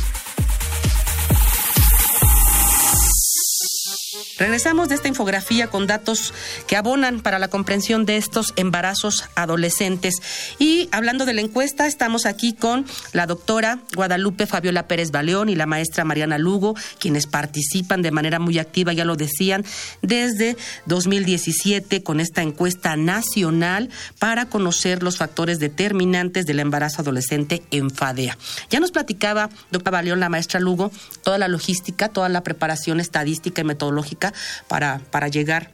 Regresamos 4.38 4.90
de 4.90 4.96
esta 4.96 5.08
infografía 5.08 5.68
con 5.68 5.86
datos 5.86 6.34
que 6.66 6.76
abonan 6.76 7.22
para 7.22 7.38
la 7.38 7.50
comprensión 7.50 8.06
de 8.06 8.18
estos 8.18 8.54
embarazos 8.56 9.26
adolescentes. 9.36 10.16
Y 10.58 10.90
hablando 10.92 11.26
de 11.26 11.36
la 11.36 11.42
encuesta, 11.42 11.86
estamos 11.86 12.26
aquí 12.26 12.54
con 12.54 12.86
la 13.12 13.28
doctora 13.28 13.80
Guadalupe 13.96 14.48
Fabiola 14.48 14.88
Pérez 14.88 15.12
Baleón 15.12 15.50
y 15.50 15.56
la 15.56 15.68
maestra 15.68 16.04
Mariana 16.04 16.40
Lugo, 16.40 16.76
quienes 16.98 17.28
participan 17.28 18.02
de 18.02 18.10
manera 18.10 18.40
muy 18.40 18.58
activa, 18.58 18.92
ya 18.92 19.06
lo 19.06 19.16
decían, 19.16 19.66
desde 20.02 20.58
2017 20.88 22.02
con 22.02 22.20
esta 22.20 22.42
encuesta 22.42 22.96
nacional 22.96 23.90
para 24.18 24.48
conocer 24.48 25.04
los 25.04 25.18
factores 25.18 25.60
determinantes 25.60 26.48
del 26.48 26.60
embarazo 26.60 27.04
adolescente 27.04 27.62
en 27.70 27.92
FADEA. 27.92 28.36
Ya 28.72 28.80
nos 28.80 28.92
platicaba, 28.92 29.52
doctora 29.70 29.98
Baleón, 29.98 30.20
la 30.20 30.30
maestra 30.30 30.60
Lugo, 30.60 30.92
toda 31.22 31.38
la 31.38 31.48
logística, 31.48 32.10
toda 32.10 32.30
la 32.30 32.42
preparación 32.42 33.00
estadística 33.00 33.62
y 33.62 33.66
metodológica 33.66 34.23
para, 34.68 35.00
para 35.12 35.28
llegar 35.28 35.72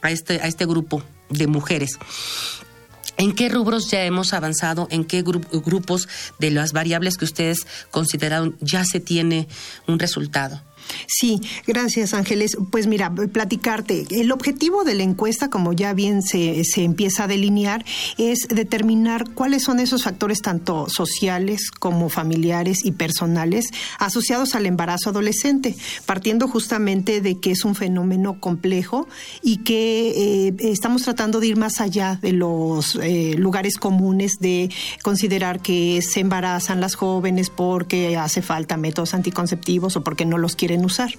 a 0.00 0.10
este, 0.10 0.40
a 0.40 0.46
este 0.46 0.64
grupo 0.66 1.02
de 1.28 1.46
mujeres. 1.46 1.98
¿En 3.18 3.34
qué 3.34 3.48
rubros 3.48 3.90
ya 3.90 4.04
hemos 4.04 4.32
avanzado? 4.32 4.88
¿En 4.90 5.04
qué 5.04 5.22
grupos 5.22 6.08
de 6.38 6.50
las 6.50 6.72
variables 6.72 7.16
que 7.16 7.26
ustedes 7.26 7.66
consideraron 7.90 8.56
ya 8.60 8.84
se 8.84 9.00
tiene 9.00 9.48
un 9.86 9.98
resultado? 9.98 10.60
Sí, 11.06 11.40
gracias 11.66 12.14
Ángeles. 12.14 12.56
Pues 12.70 12.86
mira, 12.86 13.12
platicarte. 13.14 14.06
El 14.10 14.32
objetivo 14.32 14.84
de 14.84 14.94
la 14.94 15.02
encuesta, 15.02 15.50
como 15.50 15.72
ya 15.72 15.92
bien 15.92 16.22
se, 16.22 16.64
se 16.64 16.84
empieza 16.84 17.24
a 17.24 17.28
delinear, 17.28 17.84
es 18.18 18.48
determinar 18.48 19.30
cuáles 19.30 19.62
son 19.62 19.80
esos 19.80 20.04
factores 20.04 20.40
tanto 20.40 20.88
sociales 20.88 21.70
como 21.70 22.08
familiares 22.08 22.84
y 22.84 22.92
personales 22.92 23.66
asociados 23.98 24.54
al 24.54 24.66
embarazo 24.66 25.10
adolescente, 25.10 25.76
partiendo 26.06 26.48
justamente 26.48 27.20
de 27.20 27.38
que 27.40 27.52
es 27.52 27.64
un 27.64 27.74
fenómeno 27.74 28.40
complejo 28.40 29.08
y 29.42 29.58
que 29.58 30.48
eh, 30.48 30.54
estamos 30.60 31.02
tratando 31.02 31.40
de 31.40 31.48
ir 31.48 31.56
más 31.56 31.80
allá 31.80 32.18
de 32.22 32.32
los 32.32 32.98
eh, 33.02 33.34
lugares 33.36 33.76
comunes 33.76 34.38
de 34.40 34.70
considerar 35.02 35.60
que 35.60 36.00
se 36.02 36.20
embarazan 36.20 36.80
las 36.80 36.94
jóvenes 36.94 37.50
porque 37.50 38.16
hace 38.16 38.42
falta 38.42 38.76
métodos 38.76 39.14
anticonceptivos 39.14 39.96
o 39.96 40.04
porque 40.04 40.24
no 40.24 40.38
los 40.38 40.56
quieren 40.56 40.71
usar. 40.84 41.12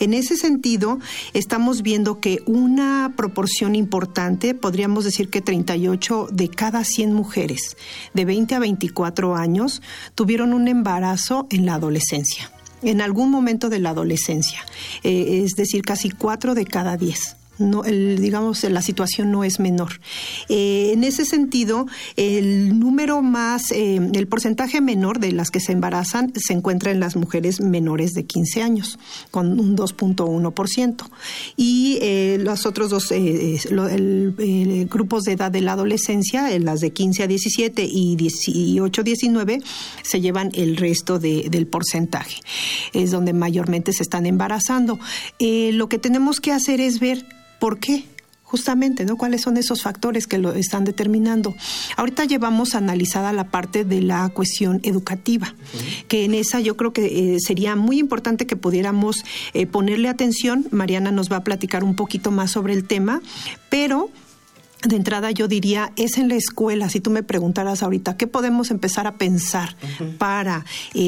En 0.00 0.14
ese 0.14 0.36
sentido, 0.36 0.98
estamos 1.34 1.82
viendo 1.82 2.20
que 2.20 2.42
una 2.46 3.12
proporción 3.16 3.74
importante, 3.74 4.54
podríamos 4.54 5.04
decir 5.04 5.28
que 5.28 5.40
38 5.40 6.28
de 6.32 6.48
cada 6.48 6.84
100 6.84 7.12
mujeres 7.12 7.76
de 8.14 8.24
20 8.24 8.54
a 8.54 8.58
24 8.58 9.36
años 9.36 9.82
tuvieron 10.14 10.52
un 10.52 10.68
embarazo 10.68 11.46
en 11.50 11.66
la 11.66 11.74
adolescencia 11.74 12.50
en 12.82 13.00
algún 13.00 13.30
momento 13.30 13.68
de 13.68 13.78
la 13.78 13.90
adolescencia, 13.90 14.60
eh, 15.02 15.42
es 15.44 15.52
decir, 15.52 15.82
casi 15.82 16.10
4 16.10 16.54
de 16.54 16.66
cada 16.66 16.96
10. 16.96 17.35
No, 17.58 17.84
el, 17.84 18.20
digamos, 18.20 18.62
la 18.64 18.82
situación 18.82 19.30
no 19.30 19.44
es 19.44 19.60
menor. 19.60 20.00
Eh, 20.48 20.90
en 20.92 21.04
ese 21.04 21.24
sentido, 21.24 21.86
el 22.16 22.78
número 22.78 23.22
más, 23.22 23.70
eh, 23.72 24.00
el 24.12 24.26
porcentaje 24.26 24.80
menor 24.80 25.20
de 25.20 25.32
las 25.32 25.50
que 25.50 25.60
se 25.60 25.72
embarazan 25.72 26.32
se 26.36 26.52
encuentra 26.52 26.90
en 26.90 27.00
las 27.00 27.16
mujeres 27.16 27.60
menores 27.60 28.12
de 28.12 28.26
15 28.26 28.62
años, 28.62 28.98
con 29.30 29.58
un 29.58 29.76
2.1%. 29.76 31.08
Y 31.56 31.98
eh, 32.02 32.38
los 32.40 32.66
otros 32.66 32.90
dos 32.90 33.12
grupos 34.90 35.24
de 35.24 35.32
edad 35.32 35.50
de 35.50 35.60
la 35.60 35.72
adolescencia, 35.72 36.56
las 36.58 36.80
de 36.80 36.92
15 36.92 37.22
a 37.22 37.26
17 37.26 37.88
y 37.90 38.16
18 38.16 39.00
a 39.00 39.04
19, 39.04 39.62
se 40.02 40.20
llevan 40.20 40.50
el 40.54 40.76
resto 40.76 41.18
del 41.18 41.66
porcentaje. 41.66 42.40
Es 42.92 43.10
donde 43.10 43.32
mayormente 43.32 43.92
se 43.92 44.02
están 44.02 44.26
embarazando. 44.26 44.98
lo 45.40 45.88
que 45.88 45.98
tenemos 45.98 46.40
que 46.40 46.52
hacer 46.52 46.80
es 46.80 47.00
ver 47.00 47.24
¿Por 47.58 47.78
qué? 47.78 48.04
Justamente, 48.42 49.04
¿no? 49.04 49.16
¿Cuáles 49.16 49.42
son 49.42 49.56
esos 49.56 49.82
factores 49.82 50.28
que 50.28 50.38
lo 50.38 50.52
están 50.52 50.84
determinando? 50.84 51.56
Ahorita 51.96 52.24
llevamos 52.24 52.76
analizada 52.76 53.32
la 53.32 53.50
parte 53.50 53.84
de 53.84 54.00
la 54.02 54.28
cuestión 54.28 54.80
educativa, 54.84 55.54
que 56.06 56.24
en 56.24 56.32
esa 56.32 56.60
yo 56.60 56.76
creo 56.76 56.92
que 56.92 57.34
eh, 57.34 57.40
sería 57.40 57.74
muy 57.74 57.98
importante 57.98 58.46
que 58.46 58.54
pudiéramos 58.54 59.24
eh, 59.52 59.66
ponerle 59.66 60.08
atención. 60.08 60.66
Mariana 60.70 61.10
nos 61.10 61.30
va 61.30 61.38
a 61.38 61.44
platicar 61.44 61.82
un 61.82 61.96
poquito 61.96 62.30
más 62.30 62.52
sobre 62.52 62.72
el 62.72 62.86
tema, 62.86 63.20
pero 63.68 64.10
de 64.82 64.96
entrada 64.96 65.30
yo 65.30 65.48
diría, 65.48 65.92
es 65.96 66.18
en 66.18 66.28
la 66.28 66.36
escuela, 66.36 66.88
si 66.88 67.00
tú 67.00 67.10
me 67.10 67.22
preguntaras 67.22 67.82
ahorita, 67.82 68.16
¿qué 68.16 68.26
podemos 68.26 68.70
empezar 68.70 69.06
a 69.06 69.16
pensar 69.16 69.74
para 70.18 70.64
eh, 70.94 71.00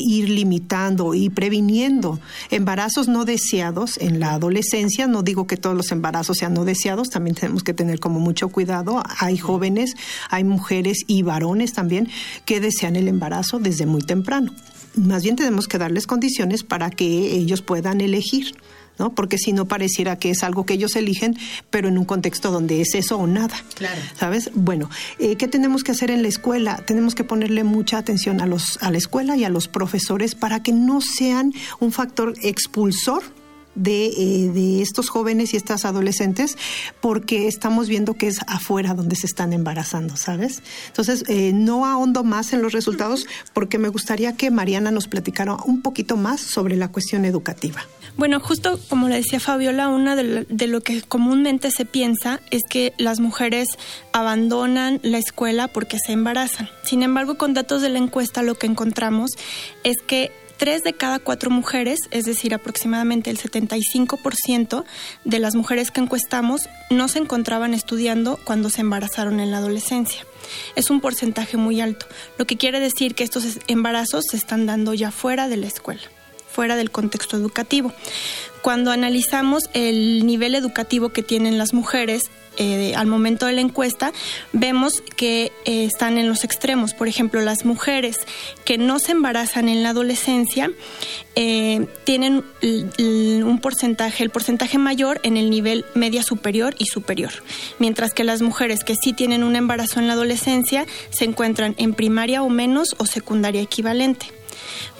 ir 0.00 0.28
limitando 0.30 1.14
y 1.14 1.28
previniendo 1.28 2.20
embarazos 2.50 3.08
no 3.08 3.24
deseados 3.24 3.98
en 3.98 4.18
la 4.18 4.32
adolescencia? 4.32 5.06
No 5.06 5.22
digo 5.22 5.46
que 5.46 5.56
todos 5.56 5.76
los 5.76 5.92
embarazos 5.92 6.38
sean 6.38 6.54
no 6.54 6.64
deseados, 6.64 7.10
también 7.10 7.36
tenemos 7.36 7.62
que 7.62 7.74
tener 7.74 8.00
como 8.00 8.18
mucho 8.18 8.48
cuidado. 8.48 9.02
Hay 9.18 9.36
jóvenes, 9.36 9.94
hay 10.30 10.44
mujeres 10.44 10.98
y 11.06 11.22
varones 11.22 11.74
también 11.74 12.08
que 12.44 12.60
desean 12.60 12.96
el 12.96 13.08
embarazo 13.08 13.58
desde 13.58 13.86
muy 13.86 14.02
temprano. 14.02 14.52
Más 14.94 15.22
bien 15.22 15.36
tenemos 15.36 15.68
que 15.68 15.78
darles 15.78 16.06
condiciones 16.06 16.64
para 16.64 16.90
que 16.90 17.34
ellos 17.34 17.62
puedan 17.62 18.00
elegir. 18.00 18.54
¿No? 18.98 19.14
Porque 19.14 19.38
si 19.38 19.52
no 19.52 19.66
pareciera 19.66 20.18
que 20.18 20.30
es 20.30 20.42
algo 20.42 20.66
que 20.66 20.74
ellos 20.74 20.96
eligen, 20.96 21.36
pero 21.70 21.88
en 21.88 21.98
un 21.98 22.04
contexto 22.04 22.50
donde 22.50 22.80
es 22.80 22.94
eso 22.94 23.18
o 23.18 23.26
nada. 23.26 23.56
Claro. 23.74 24.00
¿Sabes? 24.18 24.50
Bueno, 24.54 24.90
eh, 25.18 25.36
¿qué 25.36 25.48
tenemos 25.48 25.84
que 25.84 25.92
hacer 25.92 26.10
en 26.10 26.22
la 26.22 26.28
escuela? 26.28 26.76
Tenemos 26.86 27.14
que 27.14 27.24
ponerle 27.24 27.64
mucha 27.64 27.98
atención 27.98 28.40
a 28.40 28.46
los 28.46 28.82
a 28.82 28.90
la 28.90 28.98
escuela 28.98 29.36
y 29.36 29.44
a 29.44 29.48
los 29.48 29.68
profesores 29.68 30.34
para 30.34 30.62
que 30.62 30.72
no 30.72 31.00
sean 31.00 31.52
un 31.80 31.92
factor 31.92 32.34
expulsor 32.42 33.22
de, 33.74 34.06
eh, 34.06 34.50
de, 34.52 34.82
estos 34.82 35.08
jóvenes 35.08 35.54
y 35.54 35.56
estas 35.56 35.84
adolescentes 35.84 36.56
porque 37.00 37.48
estamos 37.48 37.88
viendo 37.88 38.14
que 38.14 38.28
es 38.28 38.40
afuera 38.46 38.94
donde 38.94 39.16
se 39.16 39.26
están 39.26 39.52
embarazando, 39.52 40.16
¿sabes? 40.16 40.62
Entonces, 40.88 41.24
eh, 41.28 41.52
no 41.52 41.86
ahondo 41.86 42.24
más 42.24 42.52
en 42.52 42.62
los 42.62 42.72
resultados 42.72 43.26
porque 43.52 43.78
me 43.78 43.88
gustaría 43.88 44.36
que 44.36 44.50
Mariana 44.50 44.90
nos 44.90 45.08
platicara 45.08 45.54
un 45.54 45.82
poquito 45.82 46.16
más 46.16 46.40
sobre 46.40 46.76
la 46.76 46.88
cuestión 46.88 47.24
educativa. 47.24 47.86
Bueno, 48.16 48.40
justo 48.40 48.78
como 48.88 49.08
le 49.08 49.16
decía 49.16 49.40
Fabiola, 49.40 49.88
una 49.88 50.14
de, 50.16 50.66
lo 50.66 50.80
que 50.82 51.00
comúnmente 51.02 51.70
se 51.70 51.86
piensa 51.86 52.40
es 52.50 52.60
que 52.68 52.92
las 52.98 53.20
mujeres 53.20 53.68
abandonan 54.12 55.00
la 55.02 55.18
escuela 55.18 55.68
porque 55.68 55.96
se 55.98 56.12
embarazan. 56.12 56.68
Sin 56.84 57.02
embargo, 57.02 57.36
con 57.38 57.54
datos 57.54 57.80
de 57.80 57.88
la 57.88 57.98
encuesta 57.98 58.42
lo 58.42 58.54
que 58.54 58.66
encontramos 58.66 59.30
es 59.82 59.96
que 60.06 60.30
tres 60.62 60.84
de 60.84 60.92
cada 60.92 61.18
cuatro 61.18 61.50
mujeres, 61.50 61.98
es 62.12 62.22
decir, 62.22 62.54
aproximadamente 62.54 63.30
el 63.30 63.38
75% 63.40 64.84
de 65.24 65.38
las 65.40 65.56
mujeres 65.56 65.90
que 65.90 66.00
encuestamos, 66.00 66.68
no 66.88 67.08
se 67.08 67.18
encontraban 67.18 67.74
estudiando 67.74 68.38
cuando 68.44 68.70
se 68.70 68.82
embarazaron 68.82 69.40
en 69.40 69.50
la 69.50 69.56
adolescencia. 69.56 70.24
Es 70.76 70.88
un 70.88 71.00
porcentaje 71.00 71.56
muy 71.56 71.80
alto, 71.80 72.06
lo 72.38 72.44
que 72.44 72.58
quiere 72.58 72.78
decir 72.78 73.16
que 73.16 73.24
estos 73.24 73.58
embarazos 73.66 74.26
se 74.30 74.36
están 74.36 74.64
dando 74.64 74.94
ya 74.94 75.10
fuera 75.10 75.48
de 75.48 75.56
la 75.56 75.66
escuela 75.66 76.02
fuera 76.52 76.76
del 76.76 76.90
contexto 76.90 77.36
educativo. 77.36 77.92
Cuando 78.62 78.92
analizamos 78.92 79.64
el 79.72 80.24
nivel 80.24 80.54
educativo 80.54 81.08
que 81.08 81.24
tienen 81.24 81.58
las 81.58 81.74
mujeres 81.74 82.30
eh, 82.58 82.94
al 82.94 83.06
momento 83.06 83.46
de 83.46 83.54
la 83.54 83.62
encuesta, 83.62 84.12
vemos 84.52 85.02
que 85.16 85.52
eh, 85.64 85.84
están 85.84 86.18
en 86.18 86.28
los 86.28 86.44
extremos. 86.44 86.92
Por 86.92 87.08
ejemplo, 87.08 87.40
las 87.40 87.64
mujeres 87.64 88.18
que 88.64 88.76
no 88.76 88.98
se 88.98 89.12
embarazan 89.12 89.68
en 89.68 89.82
la 89.82 89.90
adolescencia 89.90 90.70
eh, 91.34 91.86
tienen 92.04 92.44
un 92.62 93.58
porcentaje, 93.60 94.22
el 94.22 94.30
porcentaje 94.30 94.76
mayor 94.76 95.18
en 95.22 95.38
el 95.38 95.48
nivel 95.48 95.86
media 95.94 96.22
superior 96.22 96.74
y 96.78 96.86
superior, 96.86 97.32
mientras 97.78 98.12
que 98.12 98.22
las 98.22 98.42
mujeres 98.42 98.84
que 98.84 98.94
sí 98.94 99.12
tienen 99.12 99.42
un 99.44 99.56
embarazo 99.56 99.98
en 99.98 100.06
la 100.06 100.12
adolescencia 100.12 100.86
se 101.10 101.24
encuentran 101.24 101.74
en 101.78 101.94
primaria 101.94 102.42
o 102.42 102.50
menos 102.50 102.94
o 102.98 103.06
secundaria 103.06 103.62
equivalente. 103.62 104.26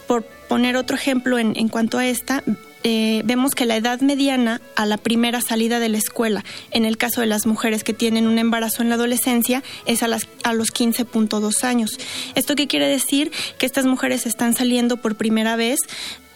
Por 0.07 0.25
poner 0.53 0.77
otro 0.77 0.95
ejemplo 0.95 1.39
en, 1.39 1.53
en 1.55 1.67
cuanto 1.67 1.97
a 1.97 2.05
esta, 2.05 2.43
eh, 2.83 3.23
vemos 3.25 3.55
que 3.55 3.65
la 3.65 3.75
edad 3.75 4.01
mediana 4.01 4.61
a 4.75 4.85
la 4.85 4.97
primera 4.97 5.41
salida 5.41 5.79
de 5.79 5.89
la 5.89 5.97
escuela, 5.97 6.45
en 6.69 6.85
el 6.85 6.95
caso 6.95 7.21
de 7.21 7.25
las 7.25 7.47
mujeres 7.47 7.83
que 7.83 7.91
tienen 7.91 8.27
un 8.27 8.37
embarazo 8.37 8.83
en 8.83 8.89
la 8.89 8.93
adolescencia, 8.93 9.63
es 9.87 10.03
a, 10.03 10.07
las, 10.07 10.27
a 10.43 10.53
los 10.53 10.71
15.2 10.71 11.63
años. 11.63 11.97
¿Esto 12.35 12.53
qué 12.53 12.67
quiere 12.67 12.87
decir? 12.87 13.31
Que 13.57 13.65
estas 13.65 13.87
mujeres 13.87 14.27
están 14.27 14.53
saliendo 14.53 14.97
por 14.97 15.15
primera 15.15 15.55
vez 15.55 15.79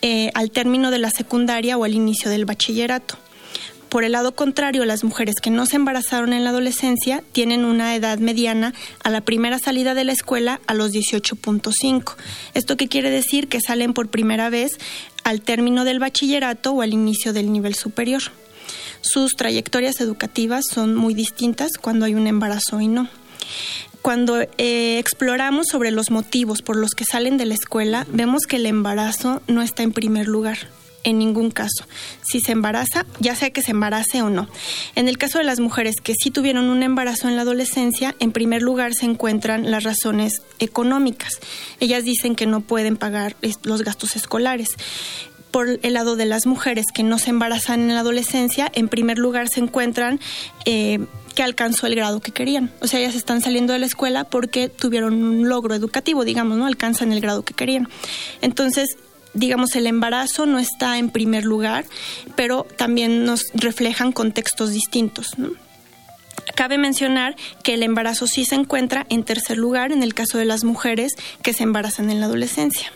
eh, 0.02 0.32
al 0.34 0.50
término 0.50 0.90
de 0.90 0.98
la 0.98 1.12
secundaria 1.12 1.78
o 1.78 1.84
al 1.84 1.94
inicio 1.94 2.32
del 2.32 2.46
bachillerato. 2.46 3.20
Por 3.90 4.04
el 4.04 4.12
lado 4.12 4.34
contrario, 4.34 4.84
las 4.86 5.06
mujeres 5.06 5.36
que 5.42 5.50
no 5.50 5.66
se 5.66 5.78
embarazaron 5.78 6.34
en 6.34 6.44
la 6.44 6.50
adolescencia 6.50 7.24
tienen 7.32 7.64
una 7.64 7.96
edad 7.96 8.20
mediana 8.20 8.74
a 9.02 9.10
la 9.10 9.22
primera 9.22 9.60
salida 9.60 9.94
de 9.94 10.04
la 10.04 10.12
escuela 10.12 10.60
a 10.68 10.74
los 10.74 10.92
18.5. 10.92 12.16
¿Esto 12.54 12.76
quiere 12.90 13.10
decir? 13.10 13.48
Que 13.48 13.62
salen 13.62 13.94
por 13.94 14.10
primera 14.10 14.50
vez 14.50 14.72
al 15.24 15.42
término 15.42 15.86
del 15.86 16.00
bachillerato 16.00 16.74
o 16.74 16.82
al 16.82 16.92
inicio 16.92 17.32
del 17.32 17.52
nivel 17.52 17.76
superior. 17.76 18.24
Sus 19.00 19.36
trayectorias 19.36 20.02
educativas 20.02 20.66
son 20.70 20.96
muy 20.96 21.14
distintas 21.14 21.72
cuando 21.80 22.06
hay 22.06 22.16
un 22.16 22.28
embarazo 22.28 22.82
y 22.82 22.90
no. 22.90 23.08
Cuando 24.02 24.42
eh, 24.42 25.00
exploramos 25.00 25.68
sobre 25.72 25.92
los 25.92 26.12
motivos 26.12 26.62
por 26.62 26.76
los 26.76 26.92
que 26.92 27.06
salen 27.06 27.38
de 27.38 27.46
la 27.46 27.54
escuela, 27.54 28.06
vemos 28.10 28.44
que 28.48 28.58
el 28.58 28.66
embarazo 28.66 29.42
no 29.48 29.62
está 29.62 29.84
en 29.84 29.94
primer 29.94 30.28
lugar 30.28 30.58
en 31.04 31.18
ningún 31.20 31.52
caso. 31.52 31.86
Si 32.22 32.40
se 32.40 32.52
embaraza, 32.52 33.06
ya 33.20 33.36
sea 33.36 33.52
que 33.52 33.62
se 33.62 33.72
embarace 33.72 34.22
o 34.22 34.30
no. 34.30 34.48
En 34.96 35.08
el 35.08 35.18
caso 35.18 35.38
de 35.38 35.44
las 35.44 35.60
mujeres 35.60 35.96
que 36.02 36.14
sí 36.14 36.32
tuvieron 36.32 36.70
un 36.70 36.84
embarazo 36.84 37.28
en 37.28 37.36
la 37.36 37.44
adolescencia, 37.44 38.16
en 38.20 38.32
primer 38.32 38.62
lugar 38.62 38.94
se 38.94 39.06
encuentran 39.06 39.72
las 39.72 39.84
razones 39.84 40.42
económicas. 40.60 41.40
Ellas 41.80 42.04
dicen 42.04 42.36
que 42.36 42.46
no 42.46 42.62
pueden 42.62 42.98
pagar 42.98 43.36
los 43.64 43.84
gastos 43.84 44.16
escolares 44.16 44.70
por 45.52 45.80
el 45.82 45.94
lado 45.94 46.16
de 46.16 46.26
las 46.26 46.46
mujeres 46.46 46.86
que 46.94 47.04
no 47.04 47.18
se 47.18 47.30
embarazan 47.30 47.82
en 47.82 47.96
la 47.96 48.02
adolescencia, 48.02 48.70
en 48.76 48.90
primer 48.90 49.18
lugar 49.18 49.48
se 49.48 49.60
encuentran 49.60 50.20
eh, 50.66 51.00
que 51.36 51.44
alcanzó 51.44 51.88
el 51.88 51.96
grado 51.96 52.20
que 52.20 52.32
querían. 52.32 52.72
O 52.82 52.88
sea, 52.88 53.00
ellas 53.00 53.16
están 53.16 53.42
saliendo 53.42 53.74
de 53.74 53.80
la 53.80 53.86
escuela 53.86 54.24
porque 54.24 54.70
tuvieron 54.70 55.24
un 55.24 55.48
logro 55.48 55.76
educativo, 55.76 56.26
digamos, 56.26 56.58
¿no? 56.58 56.66
Alcanzan 56.66 57.12
el 57.12 57.22
grado 57.22 57.44
que 57.44 57.54
querían. 57.54 57.88
Entonces, 58.42 58.98
digamos, 59.38 59.76
el 59.76 59.88
embarazo 59.88 60.46
no 60.46 60.60
está 60.60 60.98
en 60.98 61.10
primer 61.10 61.46
lugar, 61.46 61.86
pero 62.36 62.66
también 62.76 63.24
nos 63.24 63.46
reflejan 63.54 64.12
contextos 64.12 64.72
distintos. 64.72 65.36
Cabe 66.56 66.78
mencionar 66.78 67.36
que 67.64 67.76
el 67.76 67.84
embarazo 67.84 68.26
sí 68.26 68.46
se 68.46 68.56
encuentra 68.56 69.06
en 69.10 69.24
tercer 69.24 69.58
lugar 69.58 69.92
en 69.92 70.02
el 70.02 70.14
caso 70.14 70.38
de 70.38 70.46
las 70.46 70.64
mujeres 70.64 71.14
que 71.42 71.54
se 71.54 71.64
embarazan 71.64 72.10
en 72.10 72.20
la 72.20 72.26
adolescencia. 72.26 72.92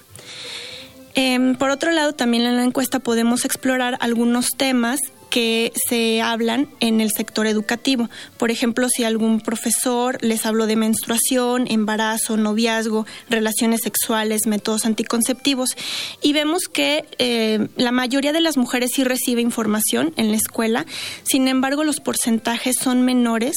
Em, 1.14 1.56
por 1.56 1.70
otro 1.70 1.92
lado, 1.92 2.14
también 2.14 2.44
en 2.44 2.56
la 2.56 2.64
encuesta 2.64 3.00
podemos 3.00 3.46
explorar 3.46 3.98
algunos 4.00 4.52
temas 4.58 5.00
que 5.32 5.72
se 5.88 6.22
hablan 6.22 6.68
en 6.82 7.02
el 7.02 7.10
sector 7.10 7.48
educativo. 7.48 8.10
Por 8.38 8.52
ejemplo, 8.52 8.88
si 8.90 9.04
algún 9.04 9.40
profesor 9.40 10.20
les 10.22 10.46
habló 10.46 10.68
de 10.68 10.76
menstruación, 10.76 11.66
embarazo, 11.68 12.38
noviazgo, 12.38 13.08
relaciones 13.30 13.82
sexuales, 13.82 14.46
métodos 14.46 14.86
anticonceptivos. 14.86 15.76
Y 16.22 16.34
vemos 16.34 16.64
que 16.72 17.06
eh, 17.18 17.70
la 17.78 17.92
mayoría 17.92 18.34
de 18.34 18.42
las 18.42 18.58
mujeres 18.58 18.92
sí 18.94 19.04
recibe 19.04 19.42
información 19.42 20.14
en 20.18 20.30
la 20.30 20.38
escuela, 20.38 20.86
sin 21.24 21.48
embargo 21.48 21.84
los 21.84 22.02
porcentajes 22.02 22.76
son 22.80 23.02
menores 23.02 23.56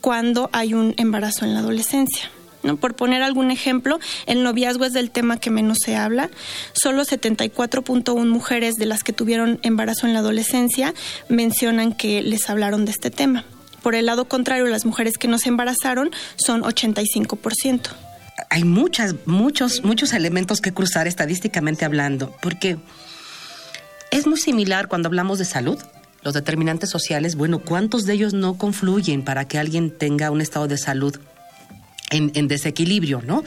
cuando 0.00 0.50
hay 0.52 0.74
un 0.74 0.94
embarazo 0.98 1.44
en 1.46 1.54
la 1.54 1.60
adolescencia. 1.60 2.30
Por 2.80 2.94
poner 2.94 3.22
algún 3.22 3.50
ejemplo, 3.50 3.98
el 4.26 4.42
noviazgo 4.42 4.84
es 4.84 4.92
del 4.92 5.10
tema 5.10 5.38
que 5.38 5.50
menos 5.50 5.78
se 5.84 5.96
habla. 5.96 6.30
Solo 6.72 7.04
74.1 7.04 8.26
mujeres 8.26 8.74
de 8.74 8.86
las 8.86 9.04
que 9.04 9.12
tuvieron 9.12 9.60
embarazo 9.62 10.06
en 10.06 10.12
la 10.12 10.20
adolescencia 10.20 10.94
mencionan 11.28 11.92
que 11.92 12.22
les 12.22 12.50
hablaron 12.50 12.84
de 12.84 12.90
este 12.90 13.10
tema. 13.10 13.44
Por 13.82 13.94
el 13.94 14.06
lado 14.06 14.26
contrario, 14.26 14.66
las 14.66 14.84
mujeres 14.84 15.18
que 15.18 15.28
no 15.28 15.38
se 15.38 15.48
embarazaron 15.48 16.10
son 16.36 16.62
85%. 16.62 17.90
Hay 18.50 18.64
muchas, 18.64 19.14
muchos, 19.24 19.84
muchos 19.84 20.12
elementos 20.12 20.60
que 20.60 20.72
cruzar 20.72 21.06
estadísticamente 21.06 21.84
hablando, 21.84 22.34
porque 22.42 22.78
es 24.10 24.26
muy 24.26 24.38
similar 24.38 24.88
cuando 24.88 25.08
hablamos 25.08 25.38
de 25.38 25.44
salud 25.44 25.78
los 26.22 26.34
determinantes 26.34 26.90
sociales, 26.90 27.36
bueno, 27.36 27.60
¿cuántos 27.60 28.04
de 28.04 28.14
ellos 28.14 28.34
no 28.34 28.54
confluyen 28.54 29.22
para 29.22 29.46
que 29.46 29.58
alguien 29.58 29.90
tenga 29.90 30.30
un 30.30 30.40
estado 30.40 30.66
de 30.66 30.76
salud 30.76 31.16
en, 32.10 32.48
desequilibrio, 32.48 33.22
¿no? 33.22 33.44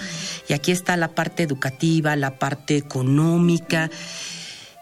Y 0.48 0.54
aquí 0.54 0.72
está 0.72 0.98
la 0.98 1.10
parte 1.10 1.44
educativa, 1.44 2.16
la 2.16 2.38
parte 2.38 2.78
económica, 2.78 3.90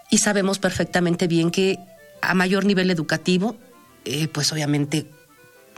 y 0.10 0.18
sabemos 0.18 0.60
perfectamente 0.60 1.28
bien 1.28 1.52
que 1.52 1.78
a 2.22 2.34
mayor 2.34 2.66
nivel 2.66 2.90
educativo, 2.92 3.56
eh, 4.06 4.28
pues 4.28 4.52
obviamente 4.52 5.06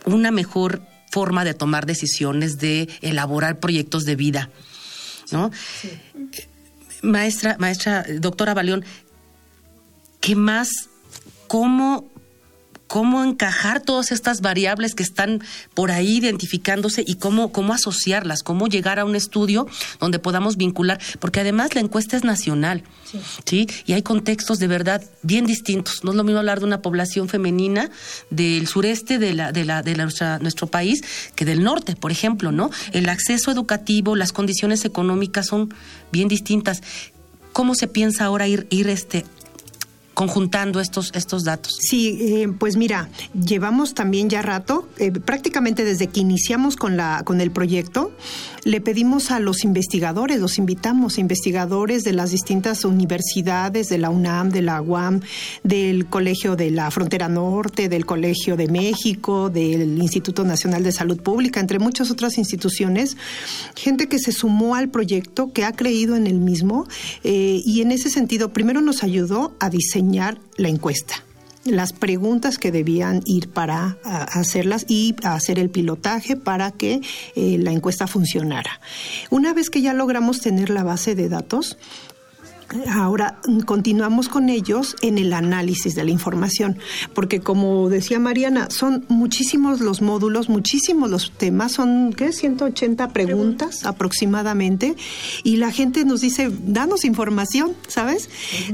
una 0.06 0.32
mejor 0.32 0.82
forma 1.12 1.44
de 1.44 1.54
tomar 1.54 1.86
decisiones, 1.86 2.58
de 2.58 2.88
elaborar 3.02 3.60
proyectos 3.60 4.06
de 4.06 4.16
vida, 4.16 4.50
¿no? 5.32 5.52
Maestra, 7.02 7.58
maestra, 7.60 8.06
doctora 8.20 8.54
Baleón, 8.54 8.86
¿qué 10.22 10.36
más, 10.36 10.70
cómo 11.48 12.11
cómo 12.92 13.24
encajar 13.24 13.80
todas 13.80 14.12
estas 14.12 14.42
variables 14.42 14.96
que 14.96 15.04
están 15.04 15.42
por 15.74 15.92
ahí 15.92 16.18
identificándose 16.18 17.06
y 17.08 17.16
cómo, 17.16 17.54
cómo 17.54 17.74
asociarlas, 17.74 18.44
cómo 18.44 18.68
llegar 18.68 19.00
a 19.00 19.06
un 19.06 19.16
estudio 19.16 19.66
donde 20.02 20.20
podamos 20.20 20.58
vincular, 20.58 21.00
porque 21.20 21.40
además 21.40 21.74
la 21.74 21.80
encuesta 21.80 22.18
es 22.18 22.26
nacional, 22.26 22.84
¿sí? 23.46 23.66
Y 23.86 23.94
hay 23.94 24.02
contextos 24.02 24.60
de 24.60 24.68
verdad 24.68 25.02
bien 25.24 25.46
distintos. 25.46 26.04
No 26.04 26.12
es 26.12 26.18
lo 26.18 26.26
mismo 26.26 26.40
hablar 26.40 26.60
de 26.60 26.66
una 26.66 26.82
población 26.82 27.30
femenina 27.30 27.90
del 28.30 28.68
sureste 28.68 29.20
de, 29.20 29.36
la, 29.36 29.54
de, 29.54 29.64
la, 29.64 29.84
de 29.84 29.96
nuestro 29.96 30.68
país 30.68 31.02
que 31.34 31.46
del 31.46 31.64
norte, 31.64 31.96
por 31.96 32.12
ejemplo, 32.12 32.52
¿no? 32.52 32.72
El 32.92 33.08
acceso 33.08 33.52
educativo, 33.52 34.18
las 34.18 34.34
condiciones 34.34 34.84
económicas 34.84 35.48
son 35.48 35.74
bien 36.12 36.28
distintas. 36.28 36.82
¿Cómo 37.54 37.74
se 37.74 37.88
piensa 37.88 38.26
ahora 38.26 38.50
ir, 38.50 38.68
ir 38.70 38.90
este, 38.90 39.24
conjuntando 40.14 40.80
estos, 40.80 41.12
estos 41.16 41.44
datos? 41.44 41.78
Sí, 41.80 42.18
eh, 42.22 42.50
pues 42.58 42.76
mira, 42.76 43.10
llevamos 43.34 43.94
también 43.94 44.30
ya 44.30 44.42
rato, 44.42 44.88
eh, 44.98 45.12
prácticamente 45.12 45.84
desde 45.84 46.08
que 46.08 46.20
iniciamos 46.20 46.76
con, 46.76 46.98
la, 46.98 47.24
con 47.26 47.42
el 47.42 47.52
proyecto, 47.52 48.12
le 48.64 48.82
pedimos 48.82 49.32
a 49.32 49.40
los 49.40 49.64
investigadores, 49.64 50.40
los 50.40 50.58
invitamos, 50.58 51.18
investigadores 51.18 52.04
de 52.04 52.14
las 52.14 52.32
distintas 52.32 52.86
universidades, 52.86 53.90
de 53.90 53.98
la 53.98 54.10
UNAM, 54.10 54.50
de 54.50 54.62
la 54.62 54.82
UAM, 54.82 55.22
del 55.64 56.06
Colegio 56.06 56.56
de 56.56 56.70
la 56.70 56.92
Frontera 56.92 57.28
Norte, 57.28 57.90
del 57.90 58.06
Colegio 58.06 58.58
de 58.58 58.68
México, 58.68 59.50
del 59.50 59.98
Instituto 60.02 60.44
Nacional 60.44 60.84
de 60.84 60.92
Salud 60.92 61.20
Pública, 61.20 61.60
entre 61.60 61.80
muchas 61.80 62.12
otras 62.12 62.38
instituciones, 62.38 63.18
gente 63.76 64.08
que 64.08 64.20
se 64.20 64.32
sumó 64.32 64.76
al 64.76 64.90
proyecto, 64.90 65.52
que 65.52 65.64
ha 65.64 65.72
creído 65.72 66.16
en 66.16 66.28
el 66.28 66.40
mismo, 66.40 66.88
eh, 67.24 67.62
y 67.66 67.82
en 67.82 67.92
ese 67.92 68.10
sentido, 68.10 68.54
primero 68.54 68.82
nos 68.82 69.04
ayudó 69.04 69.56
a 69.60 69.70
diseñar 69.70 70.01
la 70.58 70.70
encuesta 70.70 71.24
las 71.64 71.94
preguntas 71.94 72.58
que 72.58 72.72
debían 72.72 73.22
ir 73.26 73.50
para 73.50 73.98
hacerlas 74.04 74.86
y 74.88 75.16
hacer 75.24 75.60
el 75.60 75.70
pilotaje 75.70 76.36
para 76.36 76.72
que 76.72 77.02
eh, 77.36 77.58
la 77.60 77.72
encuesta 77.72 78.08
funcionara. 78.08 78.82
Una 79.30 79.54
vez 79.54 79.70
que 79.70 79.82
ya 79.82 79.94
logramos 79.94 80.40
tener 80.40 80.72
la 80.72 80.84
base 80.84 81.14
de 81.14 81.30
datos, 81.30 81.78
Ahora 82.90 83.40
continuamos 83.66 84.30
con 84.30 84.50
ellos 84.50 84.96
en 85.02 85.18
el 85.18 85.34
análisis 85.34 85.94
de 85.94 86.06
la 86.06 86.12
información, 86.12 86.78
porque 87.14 87.42
como 87.42 87.90
decía 87.90 88.20
Mariana, 88.20 88.70
son 88.70 89.06
muchísimos 89.10 89.82
los 89.82 90.02
módulos, 90.02 90.48
muchísimos 90.48 91.10
los 91.10 91.32
temas, 91.32 91.74
son 91.74 92.14
¿qué? 92.14 92.32
180 92.32 93.10
preguntas 93.10 93.86
aproximadamente, 93.86 94.96
y 95.44 95.58
la 95.58 95.72
gente 95.72 96.06
nos 96.06 96.22
dice, 96.22 96.50
danos 96.66 97.04
información, 97.04 97.74
¿sabes? 97.88 98.30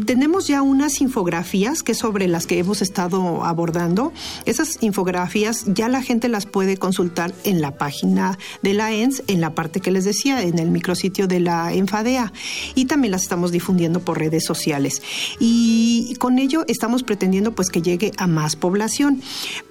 Tenemos 0.05 0.47
ya 0.47 0.61
unas 0.61 1.01
infografías 1.01 1.81
que 1.81 1.95
sobre 1.95 2.27
las 2.27 2.45
que 2.45 2.59
hemos 2.59 2.83
estado 2.83 3.43
abordando. 3.45 4.13
Esas 4.45 4.77
infografías 4.81 5.65
ya 5.65 5.89
la 5.89 6.03
gente 6.03 6.29
las 6.29 6.45
puede 6.45 6.77
consultar 6.77 7.33
en 7.43 7.61
la 7.61 7.71
página 7.71 8.37
de 8.61 8.73
la 8.73 8.91
ENS, 8.93 9.23
en 9.27 9.41
la 9.41 9.55
parte 9.55 9.79
que 9.79 9.91
les 9.91 10.05
decía, 10.05 10.43
en 10.43 10.59
el 10.59 10.69
micrositio 10.69 11.27
de 11.27 11.39
la 11.39 11.73
Enfadea, 11.73 12.31
y 12.75 12.85
también 12.85 13.11
las 13.11 13.23
estamos 13.23 13.51
difundiendo 13.51 13.86
por 13.93 14.19
redes 14.19 14.45
sociales. 14.45 15.01
Y 15.39 16.15
con 16.19 16.39
ello 16.39 16.63
estamos 16.67 17.03
pretendiendo 17.03 17.53
pues 17.53 17.69
que 17.69 17.81
llegue 17.81 18.11
a 18.17 18.27
más 18.27 18.55
población 18.55 19.21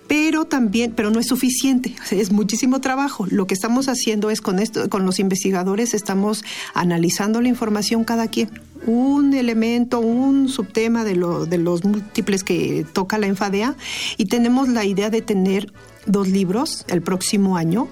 pero 0.06 0.44
también, 0.44 0.92
pero 0.94 1.10
no 1.10 1.18
es 1.18 1.26
suficiente, 1.26 1.94
es 2.10 2.32
muchísimo 2.32 2.80
trabajo. 2.80 3.26
Lo 3.28 3.46
que 3.46 3.54
estamos 3.54 3.88
haciendo 3.88 4.30
es 4.30 4.40
con 4.40 4.58
esto, 4.58 4.88
con 4.88 5.04
los 5.04 5.18
investigadores 5.18 5.94
estamos 5.94 6.44
analizando 6.74 7.40
la 7.40 7.48
información 7.48 8.04
cada 8.04 8.28
quien, 8.28 8.50
un 8.86 9.34
elemento, 9.34 10.00
un 10.00 10.48
subtema 10.48 11.04
de, 11.04 11.16
lo, 11.16 11.46
de 11.46 11.58
los 11.58 11.84
múltiples 11.84 12.44
que 12.44 12.86
toca 12.92 13.18
la 13.18 13.26
enfadea 13.26 13.74
y 14.16 14.26
tenemos 14.26 14.68
la 14.68 14.84
idea 14.84 15.10
de 15.10 15.22
tener 15.22 15.72
dos 16.06 16.28
libros 16.28 16.84
el 16.88 17.02
próximo 17.02 17.56
año 17.56 17.88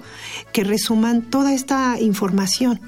que 0.52 0.64
resuman 0.64 1.22
toda 1.22 1.52
esta 1.52 2.00
información 2.00 2.80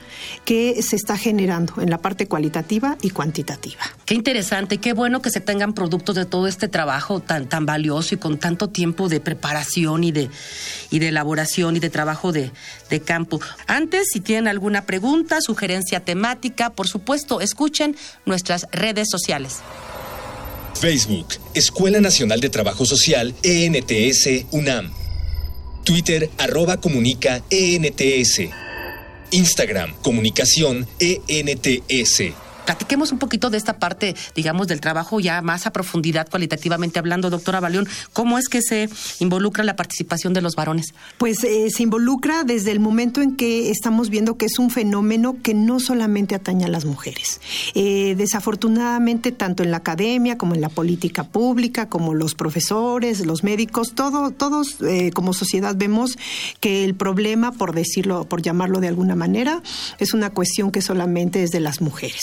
que 0.44 0.82
se 0.82 0.96
está 0.96 1.16
generando 1.18 1.74
en 1.80 1.90
la 1.90 1.98
parte 1.98 2.26
cualitativa 2.26 2.96
y 3.02 3.10
cuantitativa. 3.10 3.80
Qué 4.04 4.14
interesante, 4.14 4.78
qué 4.78 4.92
bueno 4.92 5.20
que 5.20 5.30
se 5.30 5.40
tengan 5.40 5.72
productos 5.72 6.14
de 6.14 6.24
todo 6.24 6.46
este 6.46 6.68
trabajo 6.68 7.20
tan, 7.20 7.48
tan 7.48 7.66
valioso 7.66 8.14
y 8.14 8.18
con 8.18 8.38
tanto 8.38 8.68
tiempo 8.68 9.08
de 9.08 9.20
preparación 9.20 10.04
y 10.04 10.12
de, 10.12 10.30
y 10.90 10.98
de 10.98 11.08
elaboración 11.08 11.76
y 11.76 11.80
de 11.80 11.90
trabajo 11.90 12.32
de, 12.32 12.52
de 12.88 13.00
campo. 13.00 13.40
Antes, 13.66 14.08
si 14.12 14.20
tienen 14.20 14.48
alguna 14.48 14.86
pregunta, 14.86 15.40
sugerencia 15.40 16.00
temática, 16.00 16.70
por 16.70 16.88
supuesto, 16.88 17.40
escuchen 17.40 17.96
nuestras 18.24 18.66
redes 18.72 19.08
sociales. 19.10 19.60
Facebook, 20.76 21.28
Escuela 21.54 22.00
Nacional 22.00 22.40
de 22.40 22.50
Trabajo 22.50 22.84
Social, 22.84 23.34
ENTS, 23.42 24.46
UNAM. 24.50 25.05
Twitter, 25.86 26.28
arroba 26.38 26.78
comunica 26.78 27.44
ENTS. 27.48 28.50
Instagram, 29.30 29.94
comunicación 30.02 30.84
ENTS 30.98 32.45
platiquemos 32.66 33.12
un 33.12 33.18
poquito 33.18 33.48
de 33.48 33.56
esta 33.56 33.78
parte, 33.78 34.14
digamos, 34.34 34.66
del 34.66 34.80
trabajo 34.80 35.20
ya 35.20 35.40
más 35.40 35.66
a 35.66 35.72
profundidad, 35.72 36.28
cualitativamente 36.28 36.98
hablando, 36.98 37.30
doctora 37.30 37.60
Baleón. 37.60 37.88
¿Cómo 38.12 38.38
es 38.38 38.48
que 38.48 38.60
se 38.60 38.90
involucra 39.20 39.64
la 39.64 39.76
participación 39.76 40.34
de 40.34 40.42
los 40.42 40.56
varones? 40.56 40.92
Pues 41.16 41.42
eh, 41.44 41.70
se 41.70 41.82
involucra 41.84 42.44
desde 42.44 42.72
el 42.72 42.80
momento 42.80 43.22
en 43.22 43.36
que 43.36 43.70
estamos 43.70 44.10
viendo 44.10 44.36
que 44.36 44.46
es 44.46 44.58
un 44.58 44.70
fenómeno 44.70 45.36
que 45.42 45.54
no 45.54 45.80
solamente 45.80 46.34
atañe 46.34 46.64
a 46.64 46.68
las 46.68 46.84
mujeres. 46.84 47.40
Eh, 47.74 48.14
desafortunadamente, 48.18 49.32
tanto 49.32 49.62
en 49.62 49.70
la 49.70 49.78
academia 49.78 50.36
como 50.36 50.54
en 50.54 50.60
la 50.60 50.68
política 50.68 51.24
pública, 51.24 51.88
como 51.88 52.14
los 52.14 52.34
profesores, 52.34 53.24
los 53.24 53.44
médicos, 53.44 53.94
todo, 53.94 54.32
todos 54.32 54.78
eh, 54.82 55.12
como 55.14 55.32
sociedad 55.32 55.76
vemos 55.76 56.18
que 56.60 56.84
el 56.84 56.94
problema, 56.96 57.52
por 57.52 57.74
decirlo, 57.74 58.24
por 58.24 58.42
llamarlo 58.42 58.80
de 58.80 58.88
alguna 58.88 59.14
manera, 59.14 59.62
es 59.98 60.12
una 60.12 60.30
cuestión 60.30 60.72
que 60.72 60.82
solamente 60.82 61.44
es 61.44 61.52
de 61.52 61.60
las 61.60 61.80
mujeres 61.80 62.20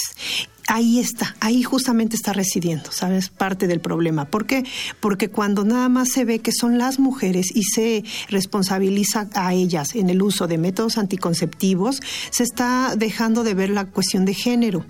ahí 0.68 1.00
está, 1.00 1.36
ahí 1.40 1.64
justamente 1.64 2.16
está 2.16 2.34
residiendo, 2.34 2.92
¿sabes? 2.92 3.30
Parte 3.30 3.68
del 3.68 3.80
problema. 3.80 4.26
¿Por 4.26 4.46
qué? 4.46 4.64
Porque 5.00 5.30
cuando 5.30 5.64
nada 5.64 5.90
más 5.90 6.10
se 6.10 6.26
ve 6.26 6.40
que 6.40 6.52
son 6.52 6.78
las 6.78 7.00
mujeres 7.00 7.48
y 7.54 7.64
se 7.64 8.04
responsabiliza 8.30 9.28
a 9.34 9.54
ellas 9.54 9.96
en 9.96 10.10
el 10.10 10.22
uso 10.22 10.48
de 10.48 10.58
métodos 10.58 10.98
anticonceptivos, 10.98 12.02
se 12.32 12.44
está 12.44 12.96
dejando 12.98 13.44
de 13.44 13.54
ver 13.54 13.70
la 13.70 13.86
cuestión 13.86 14.26
de 14.26 14.34
género. 14.34 14.86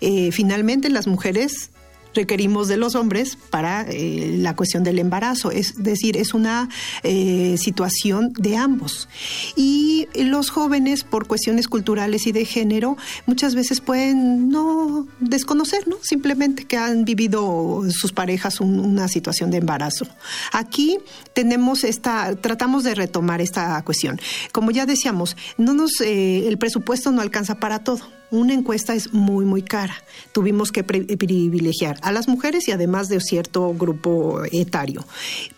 Eh, 0.00 0.30
finalmente, 0.32 0.88
las 0.90 1.06
mujeres 1.06 1.70
requerimos 2.14 2.68
de 2.68 2.76
los 2.76 2.94
hombres 2.94 3.36
para 3.50 3.82
eh, 3.82 4.36
la 4.38 4.56
cuestión 4.56 4.84
del 4.84 4.98
embarazo. 4.98 5.50
Es 5.50 5.82
decir, 5.82 6.16
es 6.16 6.34
una 6.34 6.68
eh, 7.02 7.56
situación 7.58 8.32
de 8.34 8.56
ambos. 8.56 9.08
Y 9.56 10.08
los 10.14 10.50
jóvenes, 10.50 11.04
por 11.04 11.26
cuestiones 11.26 11.68
culturales 11.68 12.26
y 12.26 12.32
de 12.32 12.44
género, 12.44 12.96
muchas 13.26 13.54
veces 13.54 13.80
pueden 13.80 14.48
no 14.48 15.06
desconocer, 15.20 15.86
¿no? 15.88 15.96
Simplemente 16.02 16.64
que 16.64 16.76
han 16.76 17.04
vivido 17.04 17.82
sus 17.90 18.12
parejas 18.12 18.60
una 18.60 19.08
situación 19.08 19.50
de 19.50 19.58
embarazo. 19.58 20.06
Aquí 20.52 20.98
tenemos 21.34 21.84
esta, 21.84 22.34
tratamos 22.36 22.84
de 22.84 22.94
retomar 22.94 23.40
esta 23.40 23.82
cuestión. 23.82 24.20
Como 24.52 24.70
ya 24.70 24.86
decíamos, 24.86 25.36
no 25.58 25.74
nos, 25.74 26.00
eh, 26.00 26.46
el 26.48 26.58
presupuesto 26.58 27.10
no 27.10 27.20
alcanza 27.20 27.56
para 27.56 27.80
todo 27.80 28.23
una 28.34 28.54
encuesta 28.54 28.94
es 28.94 29.12
muy, 29.12 29.44
muy 29.44 29.62
cara. 29.62 29.94
Tuvimos 30.32 30.72
que 30.72 30.84
privilegiar 30.84 31.98
a 32.02 32.12
las 32.12 32.28
mujeres 32.28 32.68
y 32.68 32.72
además 32.72 33.08
de 33.08 33.20
cierto 33.20 33.72
grupo 33.74 34.42
etario. 34.50 35.04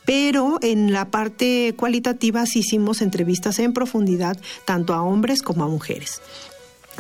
Pero 0.05 0.59
en 0.63 0.93
la 0.93 1.11
parte 1.11 1.75
cualitativa 1.77 2.45
sí 2.47 2.61
hicimos 2.61 3.03
entrevistas 3.03 3.59
en 3.59 3.73
profundidad 3.73 4.39
tanto 4.65 4.95
a 4.95 5.03
hombres 5.03 5.43
como 5.43 5.65
a 5.65 5.69
mujeres 5.69 6.21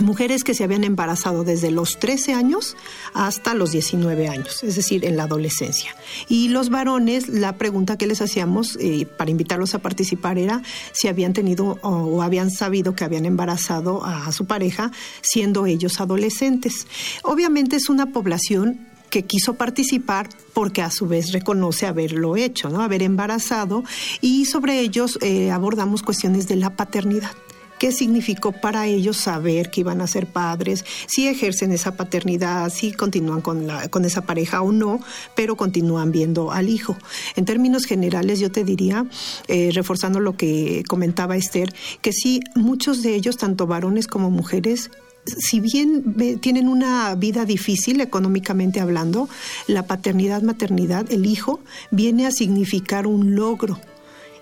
mujeres 0.01 0.45
que 0.45 0.55
se 0.55 0.65
habían 0.65 0.85
embarazado 0.85 1.45
desde 1.45 1.71
los 1.71 1.99
13 1.99 2.35
años 2.35 2.77
hasta 3.15 3.55
los 3.55 3.73
19 3.73 4.29
años, 4.29 4.63
es 4.63 4.77
decir, 4.77 5.05
en 5.05 5.17
la 5.17 5.25
adolescencia. 5.25 5.95
Y 6.29 6.49
los 6.49 6.71
varones, 6.71 7.29
la 7.29 7.57
pregunta 7.57 7.97
que 7.97 8.07
les 8.07 8.21
hacíamos 8.21 8.77
eh, 8.81 9.07
para 9.07 9.31
invitarlos 9.31 9.75
a 9.75 9.79
participar 9.79 10.39
era 10.39 10.63
si 10.93 11.09
habían 11.09 11.33
tenido 11.33 11.79
o, 11.83 12.23
habían 12.23 12.51
sabido 12.51 12.95
que 12.95 13.05
habían 13.05 13.27
embarazado 13.27 14.05
a 14.05 14.31
su 14.33 14.47
pareja 14.47 14.91
siendo 15.21 15.67
ellos 15.67 16.01
adolescentes. 16.01 16.87
Obviamente 17.23 17.77
es 17.77 17.89
una 17.89 18.07
población 18.07 18.87
que 19.11 19.25
quiso 19.25 19.55
participar 19.55 20.29
porque 20.53 20.83
a 20.83 20.91
su 20.91 21.07
vez 21.07 21.33
reconoce 21.33 21.87
haberlo 21.87 22.37
hecho, 22.37 22.69
¿no? 22.71 22.83
haber 22.83 23.03
embarazado 23.03 23.85
y 24.21 24.47
sobre 24.47 24.81
ellos 24.81 25.19
eh, 25.23 25.51
abordamos 25.51 26.03
cuestiones 26.03 26.49
de 26.49 26.57
la 26.57 26.71
paternidad 26.71 27.31
qué 27.79 27.93
significó 27.93 28.53
para 28.53 28.87
ellos 28.87 29.17
saber 29.17 29.71
que 29.71 29.81
iban 29.81 30.01
a 30.01 30.07
ser 30.07 30.27
padres, 30.27 30.85
si 31.07 31.29
ejercen 31.29 31.73
esa 31.73 31.97
paternidad, 31.97 32.71
si 32.71 32.93
continúan 32.93 33.41
con, 33.41 33.67
la, 33.67 33.89
con 33.89 34.05
esa 34.05 34.23
pareja 34.23 34.63
o 34.63 34.73
no, 34.73 35.01
pero 35.35 35.57
continúan 35.57 36.13
viendo 36.13 36.53
al 36.53 36.69
hijo. 36.69 36.97
En 37.35 37.45
términos 37.45 37.85
generales, 37.85 38.41
yo 38.41 38.51
te 38.51 38.65
diría, 38.65 39.07
eh, 39.49 39.71
reforzando 39.73 40.21
lo 40.21 40.37
que 40.37 40.83
comentaba 40.89 41.37
Esther, 41.37 41.75
que 42.01 42.13
sí, 42.13 42.41
muchos 42.55 43.03
de 43.03 43.15
ellos, 43.15 43.37
tanto 43.37 43.67
varones 43.67 44.07
como 44.07 44.31
mujeres, 44.31 44.91
si 45.27 45.61
bien 45.61 46.39
tienen 46.41 46.69
una 46.69 47.15
vida 47.17 47.45
difícil 47.45 48.01
económicamente 48.01 48.81
hablando, 48.81 49.29
la 49.67 49.87
paternidad, 49.87 50.43
maternidad, 50.43 51.11
el 51.11 51.27
hijo, 51.27 51.61
viene 51.91 52.27
a 52.27 52.31
significar 52.31 53.07
un 53.07 53.35
logro 53.35 53.81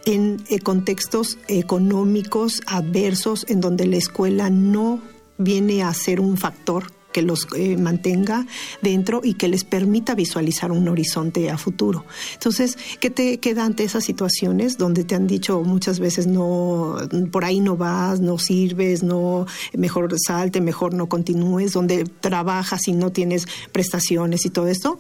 en 0.05 0.43
eh, 0.49 0.59
contextos 0.61 1.39
económicos 1.49 2.61
adversos 2.67 3.47
en 3.49 3.61
donde 3.61 3.87
la 3.87 3.97
escuela 3.97 4.51
no 4.51 5.01
viene 5.39 5.83
a 5.83 5.93
ser 5.95 6.21
un 6.21 6.37
factor 6.37 6.93
que 7.15 7.23
los 7.23 7.47
eh, 7.57 7.77
mantenga 7.77 8.45
dentro 8.83 9.21
y 9.23 9.35
que 9.35 9.47
les 9.47 9.63
permita 9.63 10.17
visualizar 10.17 10.73
un 10.73 10.89
horizonte 10.89 11.49
a 11.49 11.57
futuro. 11.57 12.05
Entonces, 12.33 12.77
¿qué 12.99 13.09
te 13.09 13.39
queda 13.39 13.65
ante 13.65 13.85
esas 13.85 14.03
situaciones 14.03 14.79
donde 14.79 15.05
te 15.05 15.15
han 15.15 15.29
dicho 15.29 15.63
muchas 15.63 16.01
veces 16.01 16.27
no, 16.27 16.97
por 17.31 17.45
ahí 17.45 17.61
no 17.61 17.77
vas, 17.77 18.21
no 18.21 18.37
sirves, 18.39 19.05
no, 19.05 19.47
mejor 19.75 20.13
salte, 20.19 20.61
mejor 20.61 20.93
no 20.93 21.09
continúes, 21.09 21.73
donde 21.73 22.05
trabajas 22.05 22.89
y 22.89 22.93
no 22.93 23.13
tienes 23.13 23.47
prestaciones 23.71 24.45
y 24.45 24.51
todo 24.51 24.67
esto? 24.67 24.99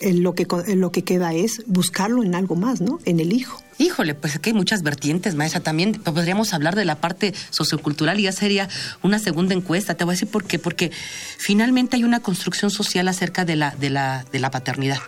Lo, 0.00 0.34
que, 0.34 0.46
lo 0.74 0.92
que 0.92 1.04
queda 1.04 1.34
es 1.34 1.62
buscarlo 1.66 2.22
en 2.22 2.34
algo 2.34 2.56
más, 2.56 2.80
¿no? 2.80 2.98
En 3.04 3.20
el 3.20 3.32
hijo. 3.32 3.62
Híjole, 3.78 4.14
pues 4.14 4.34
aquí 4.34 4.50
hay 4.50 4.54
muchas 4.54 4.82
vertientes, 4.82 5.34
maestra. 5.36 5.60
También 5.60 5.92
podríamos 5.92 6.52
hablar 6.52 6.74
de 6.74 6.84
la 6.84 6.96
parte 6.96 7.32
sociocultural 7.50 8.18
y 8.18 8.24
ya 8.24 8.32
sería 8.32 8.68
una 9.02 9.18
segunda 9.18 9.54
encuesta. 9.54 9.94
Te 9.94 10.04
voy 10.04 10.12
a 10.12 10.14
decir 10.14 10.28
por 10.28 10.44
qué. 10.44 10.58
Porque 10.58 10.90
finalmente 11.38 11.96
hay 11.96 12.04
una 12.04 12.20
construcción 12.20 12.70
social 12.70 13.06
acerca 13.06 13.44
de 13.44 13.56
la, 13.56 13.70
de 13.70 13.90
la, 13.90 14.24
de 14.32 14.38
la 14.40 14.50
paternidad, 14.50 14.98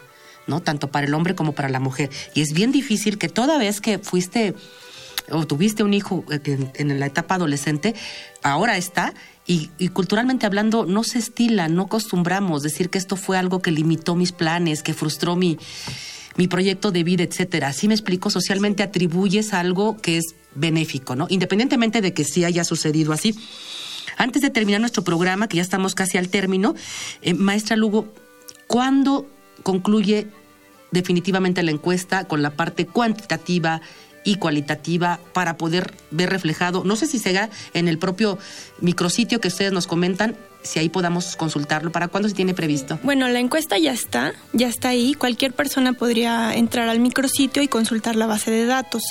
¿no? 0.47 0.61
Tanto 0.61 0.91
para 0.91 1.07
el 1.07 1.15
hombre 1.15 1.35
como 1.35 1.53
para 1.53 1.69
la 1.69 1.81
mujer. 1.81 2.11
Y 2.35 2.43
es 2.43 2.53
bien 2.53 2.71
difícil 2.71 3.19
que 3.19 3.29
toda 3.29 3.59
vez 3.59 3.81
que 3.81 3.99
fuiste 3.99 4.55
o 5.31 5.47
tuviste 5.47 5.83
un 5.83 5.95
hijo 5.95 6.25
en, 6.31 6.71
en 6.75 7.01
la 7.01 7.07
etapa 7.07 7.37
adolescente, 7.37 7.95
ahora 8.43 8.77
está 8.77 9.15
y, 9.51 9.89
culturalmente 9.89 10.47
hablando 10.47 10.87
no 10.87 11.03
se 11.03 11.19
estila, 11.19 11.67
no 11.67 11.83
acostumbramos 11.83 12.63
decir 12.63 12.89
que 12.89 12.99
esto 12.99 13.17
fue 13.17 13.37
algo 13.37 13.61
que 13.61 13.73
limitó 13.73 14.15
mis 14.15 14.31
planes, 14.31 14.85
que 14.85 14.95
frustró 14.95 15.35
mi, 15.35 15.59
mi 16.37 16.47
proyecto 16.47 16.93
de 16.93 17.03
vida, 17.03 17.25
etcétera. 17.25 17.67
Así 17.67 17.89
me 17.89 17.95
explico, 17.95 18.31
socialmente 18.31 18.85
atribuyes 18.85 19.53
algo 19.53 19.97
que 19.97 20.19
es 20.19 20.37
benéfico, 20.55 21.17
¿no? 21.17 21.27
Independientemente 21.29 22.01
de 22.01 22.15
que 22.15 22.23
sí 22.23 22.45
haya 22.45 22.63
sucedido 22.63 23.13
así. 23.13 23.35
Antes 24.17 24.41
de 24.41 24.51
terminar 24.51 24.81
nuestro 24.81 25.03
programa, 25.03 25.49
que 25.49 25.57
ya 25.57 25.63
estamos 25.63 25.97
casi 25.97 26.17
al 26.17 26.29
término, 26.29 26.77
eh, 27.23 27.35
maestra 27.35 27.75
Lugo, 27.75 28.15
¿cuándo 28.69 29.27
concluye 29.65 30.29
definitivamente 30.93 31.65
la 31.65 31.73
encuesta 31.73 32.25
con 32.29 32.41
la 32.41 32.51
parte 32.51 32.87
cuantitativa 32.87 33.81
y 34.31 34.37
cualitativa 34.37 35.19
para 35.33 35.57
poder 35.57 35.93
ver 36.13 36.31
reflejado, 36.31 36.85
no 36.85 36.95
sé 36.95 37.09
si 37.09 37.19
se 37.19 37.31
haga 37.31 37.51
en 37.75 37.89
el 37.89 37.99
propio 37.99 38.39
micrositio 38.81 39.41
que 39.41 39.49
ustedes 39.49 39.73
nos 39.73 39.89
comentan, 39.89 40.37
si 40.63 40.79
ahí 40.79 40.89
podamos 40.89 41.37
consultarlo. 41.37 41.93
¿Para 41.93 42.09
cuándo 42.09 42.29
se 42.29 42.35
tiene 42.35 42.55
previsto? 42.55 42.99
Bueno, 43.03 43.29
la 43.29 43.39
encuesta 43.39 43.79
ya 43.79 43.93
está, 43.93 44.33
ya 44.53 44.69
está 44.69 44.89
ahí. 44.89 45.15
Cualquier 45.15 45.53
persona 45.53 45.93
podría 45.93 46.55
entrar 46.55 46.89
al 46.89 47.01
micrositio 47.01 47.63
y 47.63 47.69
consultar 47.69 48.17
la 48.17 48.27
base 48.27 48.51
de 48.51 48.67
datos. 48.67 49.03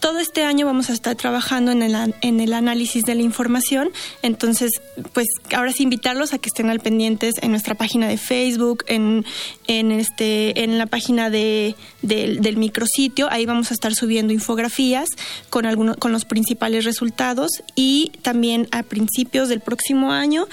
Todo 0.00 0.18
este 0.18 0.44
año 0.44 0.66
vamos 0.66 0.90
a 0.90 0.92
estar 0.92 1.14
trabajando 1.16 1.72
en 1.72 1.82
el, 1.82 2.14
en 2.20 2.40
el 2.40 2.52
análisis 2.52 3.04
de 3.04 3.14
la 3.14 3.22
información. 3.22 3.90
Entonces, 4.22 4.70
pues 5.12 5.26
ahora 5.54 5.72
sí 5.72 5.82
invitarlos 5.82 6.32
a 6.32 6.38
que 6.38 6.48
estén 6.48 6.70
al 6.70 6.80
pendientes 6.80 7.34
en 7.42 7.50
nuestra 7.50 7.74
página 7.74 8.08
de 8.08 8.16
Facebook, 8.16 8.84
en, 8.86 9.24
en, 9.66 9.92
este, 9.92 10.64
en 10.64 10.78
la 10.78 10.86
página 10.86 11.30
de, 11.30 11.74
del 12.02 12.56
micrositio. 12.56 13.28
Ahí 13.30 13.46
vamos 13.46 13.70
a 13.70 13.74
estar 13.74 13.94
subiendo 13.94 14.32
infografías 14.32 15.08
con, 15.50 15.66
algunos, 15.66 15.96
con 15.96 16.12
los 16.12 16.24
principales 16.24 16.84
resultados 16.84 17.50
y 17.74 18.12
también 18.22 18.68
a 18.70 18.82
principios 18.82 19.48
del 19.48 19.60
próximo 19.60 20.12
año 20.12 20.46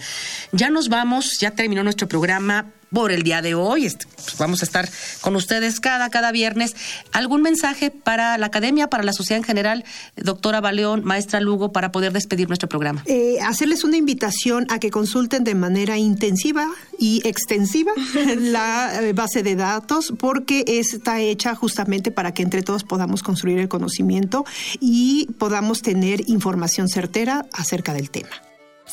Ya 0.50 0.70
nos 0.70 0.88
vamos, 0.88 1.38
ya 1.38 1.52
terminó 1.52 1.84
nuestro 1.84 2.08
programa 2.08 2.66
por 2.92 3.12
el 3.12 3.22
día 3.22 3.42
de 3.42 3.54
hoy. 3.54 3.82
Pues, 3.82 4.36
vamos 4.38 4.62
a 4.62 4.64
estar 4.64 4.88
con 5.20 5.36
ustedes 5.36 5.80
cada, 5.80 6.10
cada 6.10 6.32
viernes. 6.32 6.74
¿Algún 7.12 7.42
mensaje 7.42 7.90
para 7.90 8.38
la 8.38 8.46
academia, 8.46 8.88
para 8.88 9.02
la 9.02 9.12
sociedad 9.12 9.38
en 9.38 9.44
general, 9.44 9.84
doctora 10.16 10.60
Baleón, 10.60 11.04
maestra 11.04 11.40
Lugo, 11.40 11.72
para 11.72 11.92
poder 11.92 12.12
despedir 12.12 12.48
nuestro 12.48 12.68
programa? 12.68 13.02
Eh, 13.06 13.38
hacerles 13.42 13.84
una 13.84 13.96
invitación 13.96 14.66
a 14.70 14.78
que 14.78 14.90
consulten 14.90 15.44
de 15.44 15.54
manera 15.54 15.96
intensiva 15.98 16.68
y 16.98 17.26
extensiva 17.26 17.92
la 18.38 19.02
eh, 19.02 19.12
base 19.12 19.42
de 19.42 19.56
datos, 19.56 20.12
porque 20.18 20.64
está 20.66 21.20
hecha 21.20 21.54
justamente 21.54 22.10
para 22.10 22.32
que 22.32 22.42
entre 22.42 22.62
todos 22.62 22.84
podamos 22.84 23.22
construir 23.22 23.58
el 23.58 23.68
conocimiento 23.68 24.44
y 24.80 25.26
podamos 25.38 25.82
tener 25.82 26.28
información 26.28 26.88
certera 26.88 27.46
acerca 27.52 27.94
del 27.94 28.10
tema. 28.10 28.51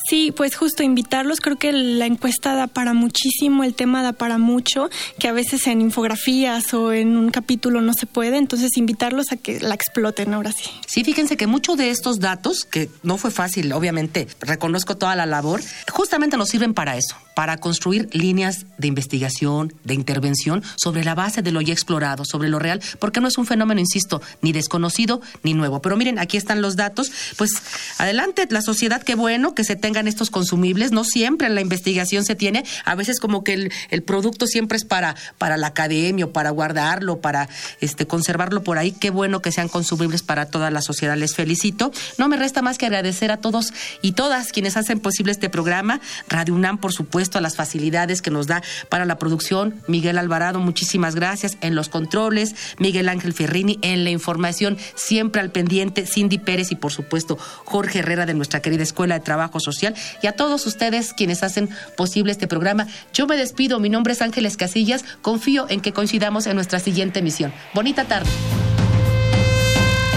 Sí, 0.09 0.33
pues 0.35 0.55
justo 0.55 0.81
invitarlos, 0.81 1.39
creo 1.39 1.57
que 1.57 1.71
la 1.71 2.07
encuesta 2.07 2.55
da 2.55 2.65
para 2.65 2.93
muchísimo, 2.93 3.63
el 3.63 3.75
tema 3.75 4.01
da 4.01 4.11
para 4.11 4.39
mucho, 4.39 4.89
que 5.19 5.27
a 5.27 5.33
veces 5.33 5.67
en 5.67 5.81
infografías 5.81 6.73
o 6.73 6.91
en 6.91 7.15
un 7.15 7.29
capítulo 7.29 7.81
no 7.81 7.93
se 7.93 8.07
puede, 8.07 8.37
entonces 8.37 8.75
invitarlos 8.75 9.31
a 9.31 9.37
que 9.37 9.59
la 9.59 9.75
exploten 9.75 10.33
ahora 10.33 10.51
sí. 10.51 10.67
Sí, 10.87 11.03
fíjense 11.03 11.37
que 11.37 11.45
muchos 11.45 11.77
de 11.77 11.91
estos 11.91 12.19
datos, 12.19 12.65
que 12.65 12.89
no 13.03 13.19
fue 13.19 13.29
fácil, 13.29 13.71
obviamente, 13.71 14.27
reconozco 14.41 14.97
toda 14.97 15.15
la 15.15 15.27
labor, 15.27 15.61
justamente 15.91 16.37
nos 16.37 16.49
sirven 16.49 16.73
para 16.73 16.97
eso, 16.97 17.15
para 17.39 17.55
construir 17.55 18.09
líneas 18.11 18.65
de 18.77 18.87
investigación, 18.89 19.73
de 19.85 19.93
intervención 19.93 20.61
sobre 20.75 21.05
la 21.05 21.15
base 21.15 21.41
de 21.41 21.53
lo 21.53 21.61
ya 21.61 21.71
explorado, 21.71 22.25
sobre 22.25 22.49
lo 22.49 22.59
real, 22.59 22.81
porque 22.99 23.21
no 23.21 23.29
es 23.29 23.37
un 23.37 23.45
fenómeno, 23.45 23.79
insisto, 23.79 24.21
ni 24.41 24.51
desconocido 24.51 25.21
ni 25.41 25.53
nuevo. 25.53 25.81
Pero 25.81 25.95
miren, 25.95 26.19
aquí 26.19 26.35
están 26.35 26.61
los 26.61 26.75
datos. 26.75 27.09
Pues 27.37 27.51
adelante, 27.97 28.45
la 28.49 28.61
sociedad, 28.61 29.01
qué 29.01 29.15
bueno 29.15 29.55
que 29.55 29.63
se 29.63 29.77
tengan 29.77 30.05
estos 30.05 30.31
consumibles. 30.31 30.91
No 30.91 31.05
siempre 31.05 31.47
en 31.47 31.55
la 31.55 31.61
investigación 31.61 32.25
se 32.25 32.35
tiene, 32.35 32.65
a 32.83 32.95
veces 32.95 33.21
como 33.21 33.41
que 33.45 33.53
el, 33.53 33.71
el 33.89 34.03
producto 34.03 34.45
siempre 34.45 34.75
es 34.75 34.83
para, 34.83 35.15
para 35.37 35.55
la 35.55 35.67
academia, 35.67 36.27
para 36.27 36.49
guardarlo, 36.49 37.21
para 37.21 37.47
este, 37.79 38.05
conservarlo 38.05 38.63
por 38.65 38.77
ahí. 38.77 38.91
Qué 38.91 39.11
bueno 39.11 39.41
que 39.41 39.53
sean 39.53 39.69
consumibles 39.69 40.23
para 40.23 40.47
toda 40.47 40.71
la 40.71 40.81
sociedad. 40.81 41.15
Les 41.15 41.35
felicito. 41.35 41.93
No 42.17 42.27
me 42.27 42.35
resta 42.35 42.61
más 42.61 42.77
que 42.77 42.87
agradecer 42.87 43.31
a 43.31 43.37
todos 43.37 43.71
y 44.01 44.11
todas 44.11 44.51
quienes 44.51 44.75
hacen 44.75 44.99
posible 44.99 45.31
este 45.31 45.49
programa. 45.49 46.01
Radio 46.27 46.53
UNAM, 46.53 46.79
por 46.79 46.91
supuesto 47.29 47.37
a 47.37 47.41
las 47.41 47.55
facilidades 47.55 48.21
que 48.21 48.31
nos 48.31 48.47
da 48.47 48.63
para 48.89 49.05
la 49.05 49.19
producción. 49.19 49.75
Miguel 49.87 50.17
Alvarado, 50.17 50.59
muchísimas 50.59 51.13
gracias. 51.13 51.57
En 51.61 51.75
los 51.75 51.87
controles, 51.89 52.55
Miguel 52.79 53.07
Ángel 53.07 53.33
Ferrini, 53.33 53.77
en 53.83 54.03
la 54.03 54.09
información, 54.09 54.77
siempre 54.95 55.41
al 55.41 55.51
pendiente, 55.51 56.07
Cindy 56.07 56.39
Pérez 56.39 56.71
y 56.71 56.75
por 56.75 56.91
supuesto 56.91 57.37
Jorge 57.65 57.99
Herrera 57.99 58.25
de 58.25 58.33
nuestra 58.33 58.61
querida 58.61 58.81
Escuela 58.81 59.15
de 59.15 59.23
Trabajo 59.23 59.59
Social 59.59 59.93
y 60.23 60.27
a 60.27 60.31
todos 60.31 60.65
ustedes 60.65 61.13
quienes 61.13 61.43
hacen 61.43 61.69
posible 61.95 62.31
este 62.31 62.47
programa. 62.47 62.87
Yo 63.13 63.27
me 63.27 63.37
despido, 63.37 63.79
mi 63.79 63.89
nombre 63.89 64.13
es 64.13 64.21
Ángeles 64.21 64.57
Casillas, 64.57 65.05
confío 65.21 65.67
en 65.69 65.81
que 65.81 65.93
coincidamos 65.93 66.47
en 66.47 66.55
nuestra 66.55 66.79
siguiente 66.79 67.19
emisión. 67.19 67.53
Bonita 67.75 68.05
tarde. 68.05 68.29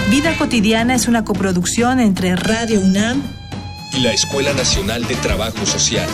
Vida 0.09 0.35
cotidiana 0.37 0.95
es 0.95 1.07
una 1.07 1.23
coproducción 1.23 1.99
entre 1.99 2.35
Radio 2.35 2.79
UNAM 2.79 3.21
y 3.93 3.99
la 3.99 4.11
Escuela 4.11 4.53
Nacional 4.53 5.05
de 5.07 5.15
Trabajo 5.15 5.65
Social. 5.65 6.09